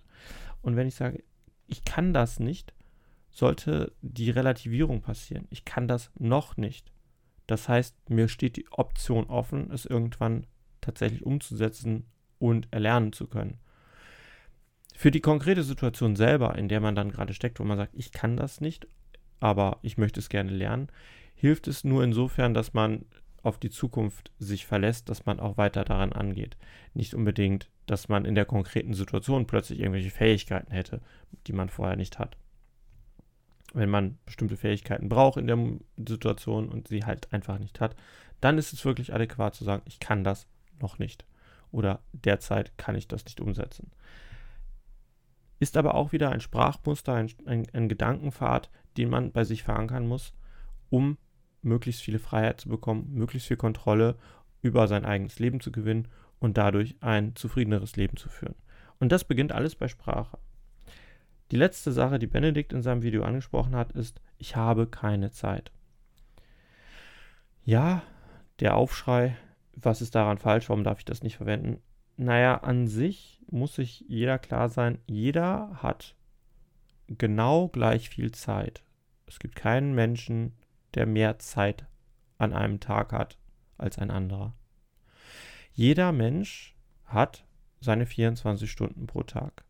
Und 0.60 0.76
wenn 0.76 0.88
ich 0.88 0.94
sage, 0.94 1.24
ich 1.66 1.86
kann 1.86 2.12
das 2.12 2.38
nicht, 2.38 2.74
sollte 3.30 3.94
die 4.02 4.28
Relativierung 4.28 5.00
passieren. 5.00 5.48
Ich 5.48 5.64
kann 5.64 5.88
das 5.88 6.10
noch 6.18 6.58
nicht. 6.58 6.92
Das 7.46 7.66
heißt, 7.66 8.10
mir 8.10 8.28
steht 8.28 8.56
die 8.58 8.70
Option 8.72 9.24
offen, 9.24 9.70
es 9.70 9.86
irgendwann 9.86 10.46
tatsächlich 10.82 11.24
umzusetzen 11.24 12.04
und 12.38 12.68
erlernen 12.70 13.14
zu 13.14 13.26
können. 13.26 13.58
Für 15.00 15.10
die 15.10 15.22
konkrete 15.22 15.62
Situation 15.62 16.14
selber, 16.14 16.56
in 16.56 16.68
der 16.68 16.78
man 16.78 16.94
dann 16.94 17.10
gerade 17.10 17.32
steckt, 17.32 17.58
wo 17.58 17.64
man 17.64 17.78
sagt, 17.78 17.94
ich 17.94 18.12
kann 18.12 18.36
das 18.36 18.60
nicht, 18.60 18.86
aber 19.40 19.78
ich 19.80 19.96
möchte 19.96 20.20
es 20.20 20.28
gerne 20.28 20.50
lernen, 20.50 20.88
hilft 21.34 21.68
es 21.68 21.84
nur 21.84 22.04
insofern, 22.04 22.52
dass 22.52 22.74
man 22.74 23.06
auf 23.42 23.56
die 23.56 23.70
Zukunft 23.70 24.30
sich 24.38 24.66
verlässt, 24.66 25.08
dass 25.08 25.24
man 25.24 25.40
auch 25.40 25.56
weiter 25.56 25.86
daran 25.86 26.12
angeht. 26.12 26.58
Nicht 26.92 27.14
unbedingt, 27.14 27.70
dass 27.86 28.10
man 28.10 28.26
in 28.26 28.34
der 28.34 28.44
konkreten 28.44 28.92
Situation 28.92 29.46
plötzlich 29.46 29.80
irgendwelche 29.80 30.10
Fähigkeiten 30.10 30.70
hätte, 30.70 31.00
die 31.46 31.54
man 31.54 31.70
vorher 31.70 31.96
nicht 31.96 32.18
hat. 32.18 32.36
Wenn 33.72 33.88
man 33.88 34.18
bestimmte 34.26 34.58
Fähigkeiten 34.58 35.08
braucht 35.08 35.38
in 35.38 35.46
der 35.46 35.58
Situation 36.06 36.68
und 36.68 36.88
sie 36.88 37.06
halt 37.06 37.32
einfach 37.32 37.58
nicht 37.58 37.80
hat, 37.80 37.96
dann 38.42 38.58
ist 38.58 38.74
es 38.74 38.84
wirklich 38.84 39.14
adäquat 39.14 39.54
zu 39.54 39.64
sagen, 39.64 39.80
ich 39.86 39.98
kann 39.98 40.24
das 40.24 40.46
noch 40.78 40.98
nicht. 40.98 41.24
Oder 41.72 42.00
derzeit 42.12 42.76
kann 42.76 42.96
ich 42.96 43.08
das 43.08 43.24
nicht 43.24 43.40
umsetzen. 43.40 43.90
Ist 45.60 45.76
aber 45.76 45.94
auch 45.94 46.10
wieder 46.10 46.30
ein 46.30 46.40
Sprachmuster, 46.40 47.14
ein, 47.14 47.30
ein, 47.46 47.66
ein 47.72 47.88
Gedankenpfad, 47.88 48.70
den 48.96 49.10
man 49.10 49.30
bei 49.30 49.44
sich 49.44 49.62
verankern 49.62 50.08
muss, 50.08 50.34
um 50.88 51.18
möglichst 51.62 52.02
viele 52.02 52.18
Freiheit 52.18 52.60
zu 52.60 52.68
bekommen, 52.68 53.12
möglichst 53.12 53.46
viel 53.46 53.58
Kontrolle 53.58 54.16
über 54.62 54.88
sein 54.88 55.04
eigenes 55.04 55.38
Leben 55.38 55.60
zu 55.60 55.70
gewinnen 55.70 56.08
und 56.38 56.56
dadurch 56.56 56.96
ein 57.00 57.36
zufriedeneres 57.36 57.96
Leben 57.96 58.16
zu 58.16 58.28
führen. 58.28 58.54
Und 58.98 59.12
das 59.12 59.24
beginnt 59.24 59.52
alles 59.52 59.74
bei 59.76 59.86
Sprache. 59.86 60.38
Die 61.50 61.56
letzte 61.56 61.92
Sache, 61.92 62.18
die 62.18 62.26
Benedikt 62.26 62.72
in 62.72 62.82
seinem 62.82 63.02
Video 63.02 63.22
angesprochen 63.22 63.76
hat, 63.76 63.92
ist, 63.92 64.20
ich 64.38 64.56
habe 64.56 64.86
keine 64.86 65.30
Zeit. 65.30 65.72
Ja, 67.64 68.02
der 68.60 68.76
Aufschrei, 68.76 69.36
was 69.76 70.00
ist 70.00 70.14
daran 70.14 70.38
falsch, 70.38 70.68
warum 70.68 70.84
darf 70.84 70.98
ich 70.98 71.04
das 71.04 71.22
nicht 71.22 71.36
verwenden? 71.36 71.82
Naja, 72.22 72.56
an 72.56 72.86
sich 72.86 73.40
muss 73.50 73.76
sich 73.76 74.00
jeder 74.06 74.38
klar 74.38 74.68
sein, 74.68 74.98
jeder 75.06 75.78
hat 75.82 76.14
genau 77.08 77.68
gleich 77.68 78.10
viel 78.10 78.30
Zeit. 78.30 78.84
Es 79.24 79.38
gibt 79.38 79.54
keinen 79.54 79.94
Menschen, 79.94 80.52
der 80.92 81.06
mehr 81.06 81.38
Zeit 81.38 81.86
an 82.36 82.52
einem 82.52 82.78
Tag 82.78 83.14
hat 83.14 83.38
als 83.78 83.98
ein 83.98 84.10
anderer. 84.10 84.52
Jeder 85.72 86.12
Mensch 86.12 86.76
hat 87.06 87.46
seine 87.80 88.04
24 88.04 88.70
Stunden 88.70 89.06
pro 89.06 89.22
Tag. 89.22 89.64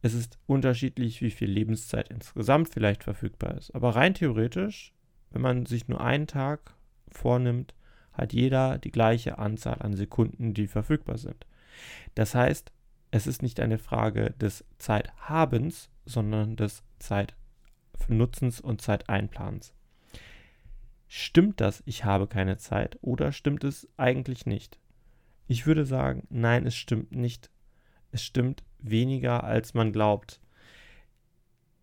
Es 0.00 0.14
ist 0.14 0.38
unterschiedlich, 0.46 1.22
wie 1.22 1.32
viel 1.32 1.50
Lebenszeit 1.50 2.08
insgesamt 2.08 2.68
vielleicht 2.68 3.02
verfügbar 3.02 3.58
ist. 3.58 3.74
Aber 3.74 3.96
rein 3.96 4.14
theoretisch, 4.14 4.94
wenn 5.32 5.42
man 5.42 5.66
sich 5.66 5.88
nur 5.88 6.00
einen 6.00 6.28
Tag 6.28 6.76
vornimmt, 7.10 7.74
hat 8.18 8.32
jeder 8.32 8.78
die 8.78 8.90
gleiche 8.90 9.38
Anzahl 9.38 9.80
an 9.80 9.94
Sekunden, 9.94 10.52
die 10.52 10.66
verfügbar 10.66 11.18
sind. 11.18 11.46
Das 12.14 12.34
heißt, 12.34 12.72
es 13.10 13.26
ist 13.26 13.42
nicht 13.42 13.60
eine 13.60 13.78
Frage 13.78 14.34
des 14.40 14.64
Zeithabens, 14.78 15.88
sondern 16.04 16.56
des 16.56 16.82
Zeitnutzens 16.98 18.60
und 18.60 18.82
Zeiteinplans. 18.82 19.72
Stimmt 21.06 21.60
das, 21.60 21.82
ich 21.86 22.04
habe 22.04 22.26
keine 22.26 22.58
Zeit, 22.58 22.98
oder 23.00 23.32
stimmt 23.32 23.64
es 23.64 23.88
eigentlich 23.96 24.44
nicht? 24.44 24.78
Ich 25.46 25.66
würde 25.66 25.86
sagen, 25.86 26.26
nein, 26.28 26.66
es 26.66 26.76
stimmt 26.76 27.12
nicht. 27.12 27.50
Es 28.12 28.22
stimmt 28.22 28.62
weniger, 28.78 29.44
als 29.44 29.72
man 29.72 29.92
glaubt. 29.92 30.40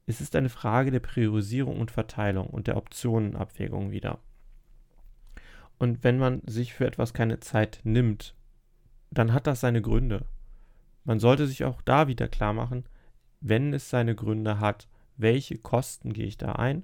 Es 0.06 0.22
ist 0.22 0.36
eine 0.36 0.50
Frage 0.50 0.92
der 0.92 1.00
Priorisierung 1.00 1.80
und 1.80 1.89
Verteilung 1.89 2.48
und 2.48 2.68
der 2.68 2.77
Optionenabwägung 2.77 3.89
wieder. 3.89 4.20
Und 5.77 6.03
wenn 6.03 6.17
man 6.17 6.41
sich 6.46 6.74
für 6.74 6.86
etwas 6.86 7.13
keine 7.13 7.39
Zeit 7.39 7.82
nimmt, 7.84 8.36
dann 9.12 9.34
hat 9.34 9.48
das 9.48 9.62
seine 9.62 9.82
Gründe. 9.82 10.25
Man 11.03 11.20
sollte 11.20 11.48
sich 11.48 11.63
auch 11.65 11.82
da 11.82 12.08
wieder 12.08 12.27
klar 12.27 12.53
machen, 12.53 12.86
wenn 13.41 13.74
es 13.74 13.89
seine 13.89 14.15
Gründe 14.15 14.60
hat, 14.60 14.88
welche 15.17 15.58
Kosten 15.58 16.13
gehe 16.13 16.25
ich 16.25 16.38
da 16.38 16.53
ein 16.53 16.84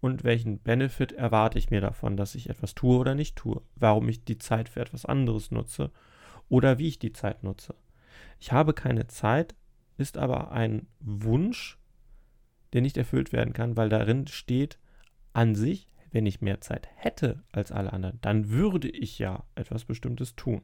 und 0.00 0.24
welchen 0.24 0.58
Benefit 0.58 1.12
erwarte 1.12 1.58
ich 1.58 1.70
mir 1.70 1.80
davon, 1.80 2.16
dass 2.16 2.34
ich 2.34 2.50
etwas 2.50 2.74
tue 2.74 2.98
oder 2.98 3.14
nicht 3.14 3.36
tue, 3.36 3.62
warum 3.76 4.08
ich 4.08 4.24
die 4.24 4.38
Zeit 4.38 4.68
für 4.68 4.80
etwas 4.80 5.06
anderes 5.06 5.50
nutze 5.50 5.90
oder 6.48 6.78
wie 6.78 6.88
ich 6.88 6.98
die 6.98 7.12
Zeit 7.12 7.44
nutze. 7.44 7.74
Ich 8.38 8.52
habe 8.52 8.74
keine 8.74 9.06
Zeit, 9.06 9.54
ist 9.96 10.18
aber 10.18 10.52
ein 10.52 10.86
Wunsch, 11.00 11.78
der 12.72 12.82
nicht 12.82 12.96
erfüllt 12.96 13.32
werden 13.32 13.54
kann, 13.54 13.76
weil 13.76 13.88
darin 13.88 14.26
steht 14.26 14.78
an 15.32 15.54
sich, 15.54 15.88
wenn 16.10 16.26
ich 16.26 16.40
mehr 16.40 16.60
Zeit 16.60 16.88
hätte 16.94 17.42
als 17.52 17.72
alle 17.72 17.92
anderen, 17.92 18.18
dann 18.22 18.50
würde 18.50 18.88
ich 18.88 19.18
ja 19.18 19.44
etwas 19.54 19.84
Bestimmtes 19.84 20.36
tun 20.36 20.62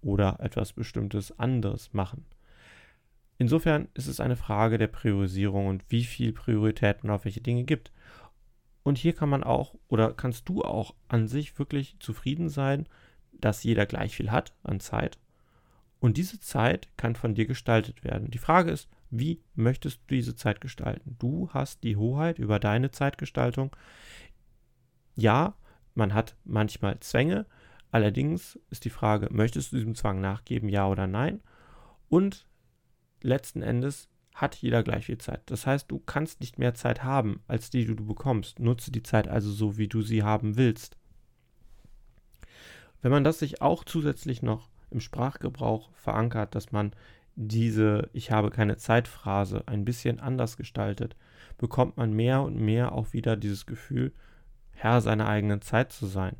oder 0.00 0.38
etwas 0.40 0.72
Bestimmtes 0.72 1.38
anderes 1.38 1.92
machen. 1.92 2.24
Insofern 3.38 3.88
ist 3.94 4.06
es 4.06 4.20
eine 4.20 4.36
Frage 4.36 4.78
der 4.78 4.86
Priorisierung 4.86 5.66
und 5.66 5.84
wie 5.90 6.04
viel 6.04 6.32
Priorität 6.32 7.04
man 7.04 7.14
auf 7.14 7.24
welche 7.24 7.40
Dinge 7.42 7.64
gibt. 7.64 7.92
Und 8.82 8.98
hier 8.98 9.14
kann 9.14 9.28
man 9.28 9.44
auch 9.44 9.74
oder 9.88 10.14
kannst 10.14 10.48
du 10.48 10.62
auch 10.62 10.94
an 11.08 11.28
sich 11.28 11.58
wirklich 11.58 11.96
zufrieden 11.98 12.48
sein, 12.48 12.88
dass 13.32 13.64
jeder 13.64 13.84
gleich 13.84 14.16
viel 14.16 14.30
hat 14.30 14.54
an 14.62 14.80
Zeit. 14.80 15.18
Und 15.98 16.16
diese 16.16 16.40
Zeit 16.40 16.88
kann 16.96 17.16
von 17.16 17.34
dir 17.34 17.46
gestaltet 17.46 18.04
werden. 18.04 18.30
Die 18.30 18.38
Frage 18.38 18.70
ist, 18.70 18.88
wie 19.10 19.42
möchtest 19.54 20.00
du 20.06 20.14
diese 20.14 20.34
Zeit 20.34 20.60
gestalten? 20.60 21.16
Du 21.18 21.48
hast 21.50 21.82
die 21.84 21.96
Hoheit 21.96 22.38
über 22.38 22.58
deine 22.58 22.90
Zeitgestaltung. 22.90 23.74
Ja, 25.14 25.54
man 25.94 26.14
hat 26.14 26.36
manchmal 26.44 27.00
Zwänge. 27.00 27.46
Allerdings 27.90 28.58
ist 28.70 28.84
die 28.84 28.90
Frage, 28.90 29.28
möchtest 29.30 29.72
du 29.72 29.76
diesem 29.76 29.94
Zwang 29.94 30.20
nachgeben, 30.20 30.68
ja 30.68 30.88
oder 30.88 31.06
nein? 31.06 31.40
Und 32.08 32.46
letzten 33.22 33.62
Endes 33.62 34.08
hat 34.34 34.56
jeder 34.56 34.82
gleich 34.82 35.06
viel 35.06 35.18
Zeit. 35.18 35.42
Das 35.46 35.66
heißt, 35.66 35.90
du 35.90 35.98
kannst 35.98 36.40
nicht 36.40 36.58
mehr 36.58 36.74
Zeit 36.74 37.02
haben, 37.02 37.42
als 37.48 37.70
die, 37.70 37.86
die 37.86 37.96
du 37.96 38.04
bekommst. 38.04 38.58
Nutze 38.60 38.92
die 38.92 39.02
Zeit 39.02 39.28
also 39.28 39.50
so, 39.50 39.78
wie 39.78 39.88
du 39.88 40.02
sie 40.02 40.22
haben 40.22 40.56
willst. 40.56 40.98
Wenn 43.00 43.12
man 43.12 43.24
das 43.24 43.38
sich 43.38 43.62
auch 43.62 43.84
zusätzlich 43.84 44.42
noch 44.42 44.68
im 44.90 45.00
Sprachgebrauch 45.00 45.90
verankert, 45.94 46.54
dass 46.54 46.72
man 46.72 46.92
diese 47.36 48.08
Ich 48.12 48.30
habe 48.30 48.50
keine 48.50 48.78
Zeitphrase 48.78 49.62
ein 49.66 49.84
bisschen 49.84 50.18
anders 50.20 50.56
gestaltet, 50.56 51.16
bekommt 51.58 51.96
man 51.96 52.12
mehr 52.12 52.42
und 52.42 52.56
mehr 52.56 52.92
auch 52.92 53.12
wieder 53.12 53.36
dieses 53.36 53.66
Gefühl, 53.66 54.12
Herr 54.72 55.00
seiner 55.00 55.28
eigenen 55.28 55.62
Zeit 55.62 55.92
zu 55.92 56.06
sein. 56.06 56.36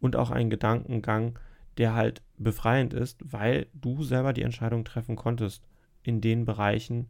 Und 0.00 0.16
auch 0.16 0.30
einen 0.30 0.50
Gedankengang, 0.50 1.38
der 1.78 1.94
halt 1.94 2.22
befreiend 2.38 2.94
ist, 2.94 3.20
weil 3.24 3.66
du 3.74 4.02
selber 4.02 4.32
die 4.32 4.42
Entscheidung 4.42 4.84
treffen 4.84 5.16
konntest 5.16 5.62
in 6.02 6.20
den 6.20 6.44
Bereichen, 6.44 7.08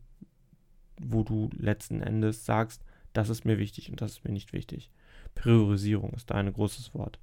wo 1.00 1.22
du 1.22 1.50
letzten 1.56 2.00
Endes 2.00 2.46
sagst, 2.46 2.84
das 3.12 3.28
ist 3.28 3.44
mir 3.44 3.58
wichtig 3.58 3.90
und 3.90 4.00
das 4.00 4.12
ist 4.12 4.24
mir 4.24 4.32
nicht 4.32 4.52
wichtig. 4.52 4.90
Priorisierung 5.34 6.12
ist 6.14 6.30
da 6.30 6.36
ein 6.36 6.52
großes 6.52 6.94
Wort. 6.94 7.18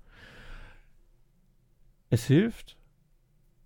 Es 2.10 2.25
hilft, 2.25 2.77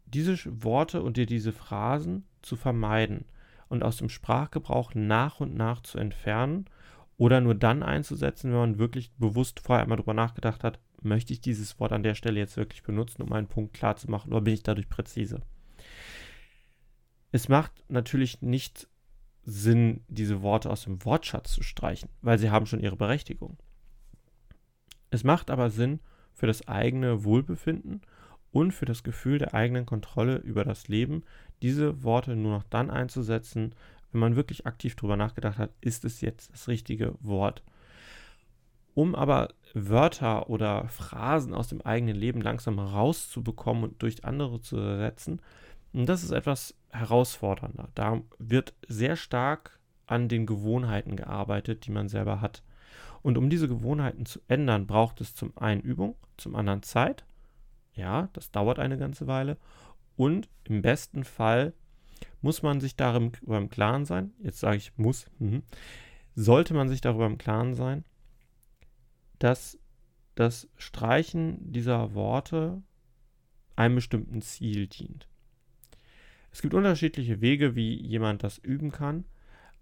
diese 0.08 0.64
Worte 0.64 1.02
und 1.02 1.18
dir 1.18 1.26
diese 1.26 1.52
Phrasen 1.52 2.26
zu 2.42 2.56
vermeiden 2.56 3.26
und 3.70 3.84
aus 3.84 3.98
dem 3.98 4.10
Sprachgebrauch 4.10 4.94
nach 4.96 5.40
und 5.40 5.56
nach 5.56 5.82
zu 5.82 5.98
entfernen 5.98 6.66
oder 7.18 7.42
nur 7.42 7.56
dann 7.56 7.84
einzusetzen, 7.84 8.52
wenn 8.52 8.60
man 8.60 8.80
wirklich 8.80 9.12
bewusst 9.18 9.60
vorher 9.60 9.84
einmal 9.84 9.98
drüber 9.98 10.14
nachgedacht 10.14 10.64
hat, 10.64 10.80
möchte 11.02 11.34
ich 11.34 11.42
dieses 11.42 11.80
Wort 11.80 11.92
an 11.92 12.04
der 12.04 12.16
Stelle 12.16 12.40
jetzt 12.40 12.58
wirklich 12.58 12.84
benutzen, 12.84 13.22
um 13.22 13.32
einen 13.34 13.48
Punkt 13.48 13.74
klar 13.74 13.96
zu 13.96 14.10
machen, 14.10 14.32
oder 14.32 14.42
bin 14.42 14.54
ich 14.54 14.64
dadurch 14.64 14.90
präzise? 14.90 15.42
Es 17.32 17.50
macht 17.50 17.72
natürlich 17.90 18.42
nicht 18.42 18.88
Sinn, 19.44 20.04
diese 20.08 20.42
Worte 20.42 20.70
aus 20.70 20.84
dem 20.84 21.04
Wortschatz 21.06 21.54
zu 21.54 21.64
streichen, 21.64 22.10
weil 22.22 22.38
sie 22.38 22.50
haben 22.50 22.66
schon 22.66 22.80
ihre 22.80 22.98
Berechtigung. 22.98 23.58
Es 25.10 25.24
macht 25.24 25.50
aber 25.50 25.70
Sinn 25.70 26.00
für 26.34 26.48
das 26.48 26.68
eigene 26.68 27.24
Wohlbefinden 27.24 28.02
und 28.58 28.72
für 28.72 28.86
das 28.86 29.04
Gefühl 29.04 29.38
der 29.38 29.54
eigenen 29.54 29.86
Kontrolle 29.86 30.38
über 30.38 30.64
das 30.64 30.88
Leben, 30.88 31.22
diese 31.62 32.02
Worte 32.04 32.36
nur 32.36 32.54
noch 32.54 32.64
dann 32.64 32.90
einzusetzen, 32.90 33.76
wenn 34.12 34.20
man 34.20 34.36
wirklich 34.36 34.66
aktiv 34.66 34.96
darüber 34.96 35.16
nachgedacht 35.16 35.60
hat, 35.60 35.70
ist 35.80 36.04
es 36.06 36.22
jetzt 36.22 36.52
das 36.52 36.68
richtige 36.68 37.14
Wort. 37.20 37.62
Um 38.96 39.14
aber 39.14 39.50
Wörter 39.76 40.50
oder 40.50 40.88
Phrasen 40.88 41.54
aus 41.54 41.68
dem 41.68 41.82
eigenen 41.82 42.16
Leben 42.16 42.42
langsam 42.42 42.80
rauszubekommen 42.80 43.84
und 43.84 44.02
durch 44.02 44.26
andere 44.26 44.60
zu 44.60 44.78
ersetzen, 44.78 45.40
das 45.94 46.24
ist 46.24 46.32
etwas 46.32 46.74
herausfordernder. 46.90 47.90
Da 47.94 48.22
wird 48.40 48.74
sehr 48.88 49.18
stark 49.18 49.80
an 50.08 50.30
den 50.30 50.48
Gewohnheiten 50.48 51.16
gearbeitet, 51.16 51.86
die 51.86 51.92
man 51.92 52.10
selber 52.10 52.42
hat. 52.42 52.64
Und 53.22 53.38
um 53.38 53.52
diese 53.52 53.68
Gewohnheiten 53.68 54.26
zu 54.26 54.40
ändern, 54.48 54.88
braucht 54.88 55.22
es 55.22 55.36
zum 55.36 55.56
einen 55.60 55.82
Übung, 55.82 56.16
zum 56.38 56.56
anderen 56.56 56.82
Zeit 56.82 57.24
ja, 57.98 58.30
das 58.34 58.52
dauert 58.52 58.80
eine 58.80 58.98
ganze 58.98 59.28
Weile. 59.28 59.58
Und 60.16 60.50
im 60.64 60.82
besten 60.82 61.24
Fall 61.24 61.74
muss 62.42 62.64
man 62.64 62.80
sich 62.80 62.96
darüber 62.96 63.58
im 63.58 63.70
Klaren 63.70 64.06
sein, 64.06 64.34
jetzt 64.40 64.60
sage 64.60 64.78
ich 64.78 64.98
muss, 64.98 65.30
mh, 65.40 65.62
sollte 66.36 66.74
man 66.74 66.88
sich 66.90 67.02
darüber 67.02 67.26
im 67.26 67.38
Klaren 67.38 67.74
sein, 67.74 68.06
dass 69.40 69.78
das 70.36 70.70
Streichen 70.76 71.72
dieser 71.72 72.14
Worte 72.14 72.82
einem 73.76 73.96
bestimmten 73.96 74.42
Ziel 74.42 74.88
dient. 74.88 75.28
Es 76.52 76.62
gibt 76.62 76.74
unterschiedliche 76.74 77.42
Wege, 77.42 77.76
wie 77.76 78.02
jemand 78.02 78.44
das 78.44 78.58
üben 78.58 78.92
kann. 78.92 79.26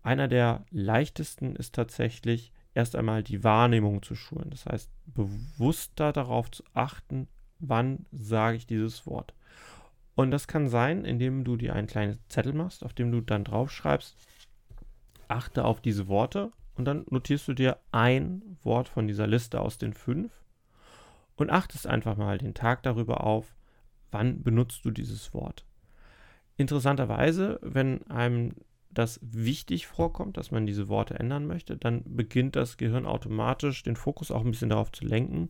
Einer 0.02 0.28
der 0.28 0.66
leichtesten 0.72 1.56
ist 1.56 1.76
tatsächlich 1.76 2.52
erst 2.74 2.96
einmal 2.96 3.24
die 3.24 3.44
Wahrnehmung 3.44 4.04
zu 4.04 4.16
schulen. 4.16 4.50
Das 4.50 4.66
heißt, 4.66 4.92
bewusster 5.06 6.12
darauf 6.12 6.52
zu 6.52 6.64
achten, 6.74 7.28
wann 7.60 8.06
sage 8.12 8.58
ich 8.58 8.68
dieses 8.68 9.06
Wort. 9.06 9.34
Und 10.16 10.32
das 10.32 10.48
kann 10.48 10.68
sein, 10.68 11.04
indem 11.04 11.44
du 11.44 11.58
dir 11.58 11.74
einen 11.74 11.88
kleinen 11.88 12.18
Zettel 12.30 12.54
machst, 12.54 12.84
auf 12.84 12.94
dem 12.94 13.12
du 13.12 13.22
dann 13.22 13.44
draufschreibst, 13.44 14.16
achte 15.28 15.66
auf 15.66 15.82
diese 15.82 16.08
Worte 16.08 16.52
und 16.76 16.86
dann 16.86 17.06
notierst 17.10 17.48
du 17.48 17.54
dir 17.54 17.78
ein 17.92 18.58
Wort 18.64 18.88
von 18.88 19.08
dieser 19.08 19.28
Liste 19.28 19.60
aus 19.60 19.78
den 19.78 19.94
fünf 19.94 20.32
und 21.36 21.50
achtest 21.50 21.88
einfach 21.88 22.16
mal 22.16 22.38
den 22.38 22.54
Tag 22.54 22.84
darüber 22.84 23.24
auf, 23.24 23.56
wann 24.12 24.44
benutzt 24.44 24.86
du 24.86 24.92
dieses 24.92 25.34
Wort. 25.34 25.66
Interessanterweise, 26.58 27.60
wenn 27.62 28.10
einem 28.10 28.54
das 28.90 29.20
wichtig 29.22 29.88
vorkommt, 29.88 30.38
dass 30.38 30.52
man 30.52 30.66
diese 30.66 30.88
Worte 30.88 31.16
ändern 31.16 31.46
möchte, 31.48 31.76
dann 31.76 32.04
beginnt 32.06 32.56
das 32.56 32.78
Gehirn 32.78 33.06
automatisch 33.06 33.84
den 33.84 33.98
Fokus 33.98 34.32
auch 34.32 34.46
ein 34.46 34.52
bisschen 34.52 34.70
darauf 34.70 34.92
zu 34.92 35.06
lenken, 35.06 35.50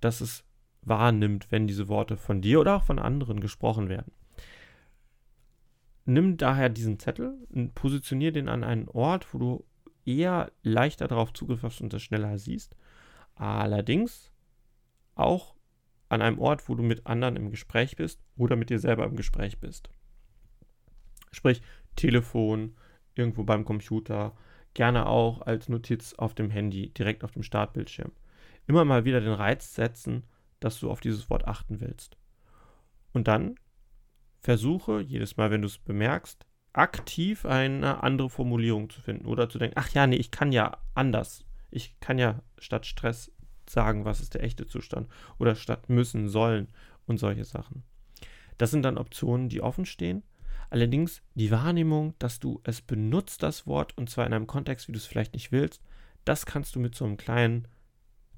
dass 0.00 0.20
es 0.20 0.44
wahrnimmt, 0.82 1.50
wenn 1.50 1.66
diese 1.66 1.88
Worte 1.88 2.16
von 2.16 2.40
dir 2.40 2.60
oder 2.60 2.76
auch 2.76 2.84
von 2.84 2.98
anderen 2.98 3.40
gesprochen 3.40 3.88
werden. 3.88 4.12
Nimm 6.04 6.36
daher 6.38 6.70
diesen 6.70 6.98
Zettel 6.98 7.36
und 7.50 7.74
positionier 7.74 8.32
den 8.32 8.48
an 8.48 8.64
einen 8.64 8.88
Ort, 8.88 9.32
wo 9.34 9.38
du 9.38 9.64
eher 10.06 10.50
leichter 10.62 11.06
darauf 11.06 11.32
Zugriff 11.34 11.62
hast 11.62 11.82
und 11.82 11.92
das 11.92 12.02
schneller 12.02 12.38
siehst. 12.38 12.74
Allerdings 13.34 14.32
auch 15.14 15.54
an 16.08 16.22
einem 16.22 16.38
Ort, 16.38 16.68
wo 16.68 16.74
du 16.74 16.82
mit 16.82 17.06
anderen 17.06 17.36
im 17.36 17.50
Gespräch 17.50 17.96
bist 17.96 18.22
oder 18.36 18.56
mit 18.56 18.70
dir 18.70 18.78
selber 18.78 19.04
im 19.04 19.16
Gespräch 19.16 19.58
bist. 19.58 19.90
Sprich, 21.30 21.60
Telefon, 21.96 22.74
irgendwo 23.14 23.44
beim 23.44 23.64
Computer, 23.64 24.34
gerne 24.72 25.06
auch 25.06 25.42
als 25.42 25.68
Notiz 25.68 26.14
auf 26.14 26.34
dem 26.34 26.50
Handy, 26.50 26.90
direkt 26.90 27.24
auf 27.24 27.32
dem 27.32 27.42
Startbildschirm. 27.42 28.12
Immer 28.66 28.84
mal 28.84 29.04
wieder 29.04 29.20
den 29.20 29.32
Reiz 29.32 29.74
setzen, 29.74 30.24
dass 30.60 30.80
du 30.80 30.90
auf 30.90 31.00
dieses 31.00 31.30
Wort 31.30 31.46
achten 31.46 31.80
willst. 31.80 32.16
Und 33.12 33.28
dann 33.28 33.56
versuche 34.40 35.00
jedes 35.00 35.36
Mal, 35.36 35.50
wenn 35.50 35.62
du 35.62 35.66
es 35.66 35.78
bemerkst, 35.78 36.46
aktiv 36.72 37.44
eine 37.44 38.02
andere 38.02 38.30
Formulierung 38.30 38.90
zu 38.90 39.00
finden 39.00 39.26
oder 39.26 39.48
zu 39.48 39.58
denken, 39.58 39.76
ach 39.78 39.90
ja, 39.90 40.06
nee, 40.06 40.16
ich 40.16 40.30
kann 40.30 40.52
ja 40.52 40.78
anders. 40.94 41.44
Ich 41.70 41.98
kann 42.00 42.18
ja 42.18 42.42
statt 42.58 42.86
Stress 42.86 43.32
sagen, 43.68 44.04
was 44.04 44.20
ist 44.20 44.34
der 44.34 44.42
echte 44.42 44.66
Zustand 44.66 45.08
oder 45.38 45.54
statt 45.54 45.88
müssen, 45.88 46.28
sollen 46.28 46.68
und 47.06 47.18
solche 47.18 47.44
Sachen. 47.44 47.82
Das 48.56 48.70
sind 48.70 48.82
dann 48.82 48.98
Optionen, 48.98 49.48
die 49.48 49.60
offen 49.60 49.86
stehen. 49.86 50.22
Allerdings 50.70 51.22
die 51.34 51.50
Wahrnehmung, 51.50 52.14
dass 52.18 52.40
du 52.40 52.60
es 52.64 52.82
benutzt, 52.82 53.42
das 53.42 53.66
Wort, 53.66 53.96
und 53.96 54.10
zwar 54.10 54.26
in 54.26 54.32
einem 54.32 54.46
Kontext, 54.46 54.88
wie 54.88 54.92
du 54.92 54.98
es 54.98 55.06
vielleicht 55.06 55.32
nicht 55.32 55.52
willst, 55.52 55.82
das 56.24 56.44
kannst 56.44 56.74
du 56.74 56.80
mit 56.80 56.94
so 56.94 57.04
einem 57.04 57.16
kleinen 57.16 57.68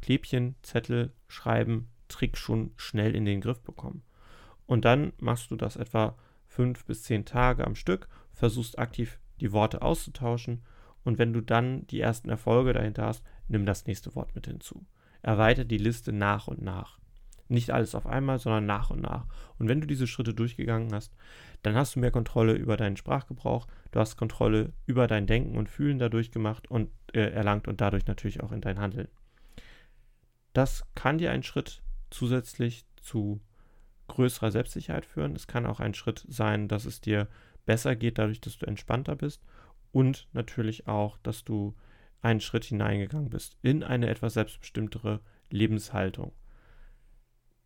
Klebchen, 0.01 0.55
Zettel 0.63 1.13
schreiben, 1.29 1.89
Trick 2.11 2.37
schon 2.37 2.73
schnell 2.77 3.15
in 3.15 3.25
den 3.25 3.41
Griff 3.41 3.63
bekommen. 3.63 4.03
Und 4.67 4.85
dann 4.85 5.13
machst 5.19 5.51
du 5.51 5.57
das 5.57 5.77
etwa 5.77 6.17
fünf 6.47 6.85
bis 6.85 7.05
zehn 7.05 7.25
Tage 7.25 7.67
am 7.67 7.75
Stück, 7.75 8.09
versuchst 8.33 8.79
aktiv 8.79 9.19
die 9.41 9.53
Worte 9.53 9.83
auszutauschen 9.83 10.63
und 11.05 11.19
wenn 11.19 11.33
du 11.33 11.41
dann 11.41 11.87
die 11.87 12.01
ersten 12.01 12.29
Erfolge 12.29 12.73
dahinter 12.73 13.07
hast, 13.07 13.25
nimm 13.49 13.67
das 13.67 13.87
nächste 13.87 14.15
Wort 14.15 14.35
mit 14.35 14.47
hinzu. 14.47 14.87
Erweiter 15.23 15.65
die 15.65 15.79
Liste 15.79 16.13
nach 16.13 16.47
und 16.47 16.63
nach. 16.63 16.99
Nicht 17.49 17.71
alles 17.71 17.95
auf 17.95 18.07
einmal, 18.07 18.39
sondern 18.39 18.67
nach 18.67 18.91
und 18.91 19.01
nach. 19.01 19.27
Und 19.59 19.69
wenn 19.69 19.81
du 19.81 19.87
diese 19.87 20.07
Schritte 20.07 20.35
durchgegangen 20.35 20.95
hast, 20.95 21.13
dann 21.63 21.75
hast 21.75 21.97
du 21.97 22.01
mehr 22.01 22.13
Kontrolle 22.13 22.53
über 22.53 22.77
deinen 22.77 22.97
Sprachgebrauch, 22.97 23.67
du 23.91 23.99
hast 23.99 24.17
Kontrolle 24.17 24.73
über 24.87 25.07
dein 25.07 25.27
Denken 25.27 25.59
und 25.59 25.69
Fühlen 25.69 25.99
dadurch 25.99 26.31
gemacht 26.31 26.71
und 26.71 26.91
äh, 27.13 27.31
erlangt 27.31 27.67
und 27.67 27.81
dadurch 27.81 28.07
natürlich 28.07 28.43
auch 28.43 28.53
in 28.53 28.61
dein 28.61 28.79
Handeln. 28.79 29.09
Das 30.53 30.85
kann 30.95 31.19
dir 31.19 31.33
ein 31.33 31.43
Schritt 31.43 31.83
zusätzlich 32.11 32.85
zu 32.97 33.41
größerer 34.09 34.51
Selbstsicherheit 34.51 35.07
führen. 35.07 35.37
Es 35.37 35.47
kann 35.47 35.67
auch 35.67 35.81
ein 35.81 35.95
Schritt 35.95 36.25
sein, 36.29 36.69
dass 36.69 36.85
es 36.85 37.01
dir 37.01 37.29
besser 37.67 37.97
geht, 37.97 38.19
dadurch, 38.19 38.41
dass 38.41 38.59
du 38.59 38.67
entspannter 38.67 39.17
bist 39.17 39.43
und 39.93 40.29
natürlich 40.33 40.89
auch, 40.89 41.19
dass 41.19 41.45
du 41.45 41.75
einen 42.23 42.41
Schritt 42.41 42.65
hineingegangen 42.65 43.31
bist 43.31 43.57
in 43.63 43.83
eine 43.83 44.09
etwas 44.09 44.35
selbstbestimmtere 44.35 45.21
Lebenshaltung. 45.51 46.33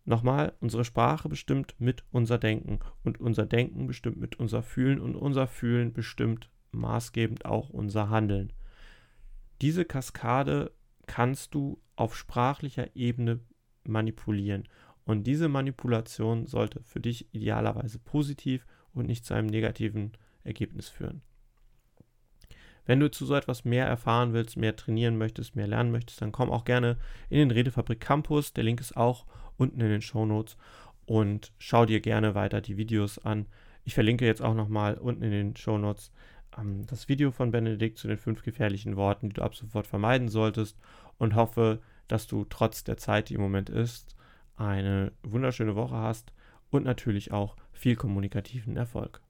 Nochmal, 0.05 0.53
unsere 0.61 0.85
Sprache 0.85 1.29
bestimmt 1.29 1.75
mit 1.79 2.05
unser 2.11 2.39
Denken 2.39 2.81
und 3.03 3.21
unser 3.21 3.47
Denken 3.47 3.87
bestimmt 3.87 4.19
mit 4.19 4.39
unser 4.39 4.63
Fühlen 4.63 5.01
und 5.01 5.17
unser 5.17 5.47
Fühlen 5.47 5.93
bestimmt 5.95 6.51
maßgebend 6.73 7.47
auch 7.47 7.71
unser 7.71 8.11
Handeln. 8.11 8.53
Diese 9.63 9.85
Kaskade 9.85 10.73
kannst 11.07 11.55
du 11.55 11.81
auf 11.97 12.17
sprachlicher 12.17 12.95
Ebene 12.95 13.41
manipulieren. 13.89 14.65
Und 15.05 15.27
diese 15.27 15.49
Manipulation 15.49 16.47
sollte 16.47 16.83
für 16.83 17.01
dich 17.01 17.33
idealerweise 17.35 17.99
positiv 17.99 18.67
und 18.95 19.07
nicht 19.07 19.25
zu 19.25 19.35
einem 19.35 19.49
negativen 19.49 20.13
Ergebnis 20.45 20.89
führen. 20.89 21.23
Wenn 22.87 23.01
du 23.01 23.11
zu 23.11 23.25
so 23.25 23.35
etwas 23.35 23.65
mehr 23.65 23.87
erfahren 23.87 24.33
willst, 24.35 24.57
mehr 24.57 24.77
trainieren 24.77 25.17
möchtest, 25.17 25.57
mehr 25.57 25.67
lernen 25.67 25.91
möchtest, 25.91 26.21
dann 26.21 26.33
komm 26.33 26.51
auch 26.51 26.65
gerne 26.65 26.99
in 27.31 27.39
den 27.39 27.51
Redefabrik 27.51 28.01
Campus. 28.01 28.53
Der 28.53 28.65
Link 28.65 28.81
ist 28.81 28.97
auch 28.97 29.27
unten 29.57 29.81
in 29.81 29.89
den 29.89 30.03
Show 30.03 30.27
Notes 30.27 30.57
und 31.07 31.53
schau 31.59 31.87
dir 31.87 32.01
gerne 32.01 32.35
weiter 32.35 32.61
die 32.61 32.77
Videos 32.77 33.19
an. 33.19 33.47
Ich 33.85 33.95
verlinke 33.95 34.27
jetzt 34.27 34.43
auch 34.43 34.55
nochmal 34.55 34.95
unten 34.95 35.23
in 35.23 35.31
den 35.31 35.57
Show 35.57 35.79
Notes 35.79 36.13
ähm, 36.59 36.87
das 36.87 37.09
Video 37.09 37.31
von 37.31 37.51
Benedikt 37.51 37.99
zu 37.99 38.09
den 38.09 38.19
fünf 38.19 38.43
gefährlichen 38.43 38.97
Worten, 38.97 39.29
die 39.29 39.35
du 39.35 39.43
ab 39.43 39.55
sofort 39.55 39.87
vermeiden 39.87 40.29
solltest 40.29 40.79
und 41.19 41.35
hoffe, 41.35 41.81
dass 42.09 42.27
du 42.27 42.45
trotz 42.45 42.85
der 42.85 42.97
Zeit, 42.97 43.29
die 43.29 43.35
im 43.35 43.41
Moment 43.41 43.71
ist, 43.71 44.17
eine 44.57 45.13
wunderschöne 45.23 45.75
Woche 45.75 45.97
hast 45.97 46.33
und 46.71 46.85
natürlich 46.85 47.33
auch 47.33 47.57
viel 47.73 47.97
kommunikativen 47.97 48.77
Erfolg. 48.77 49.21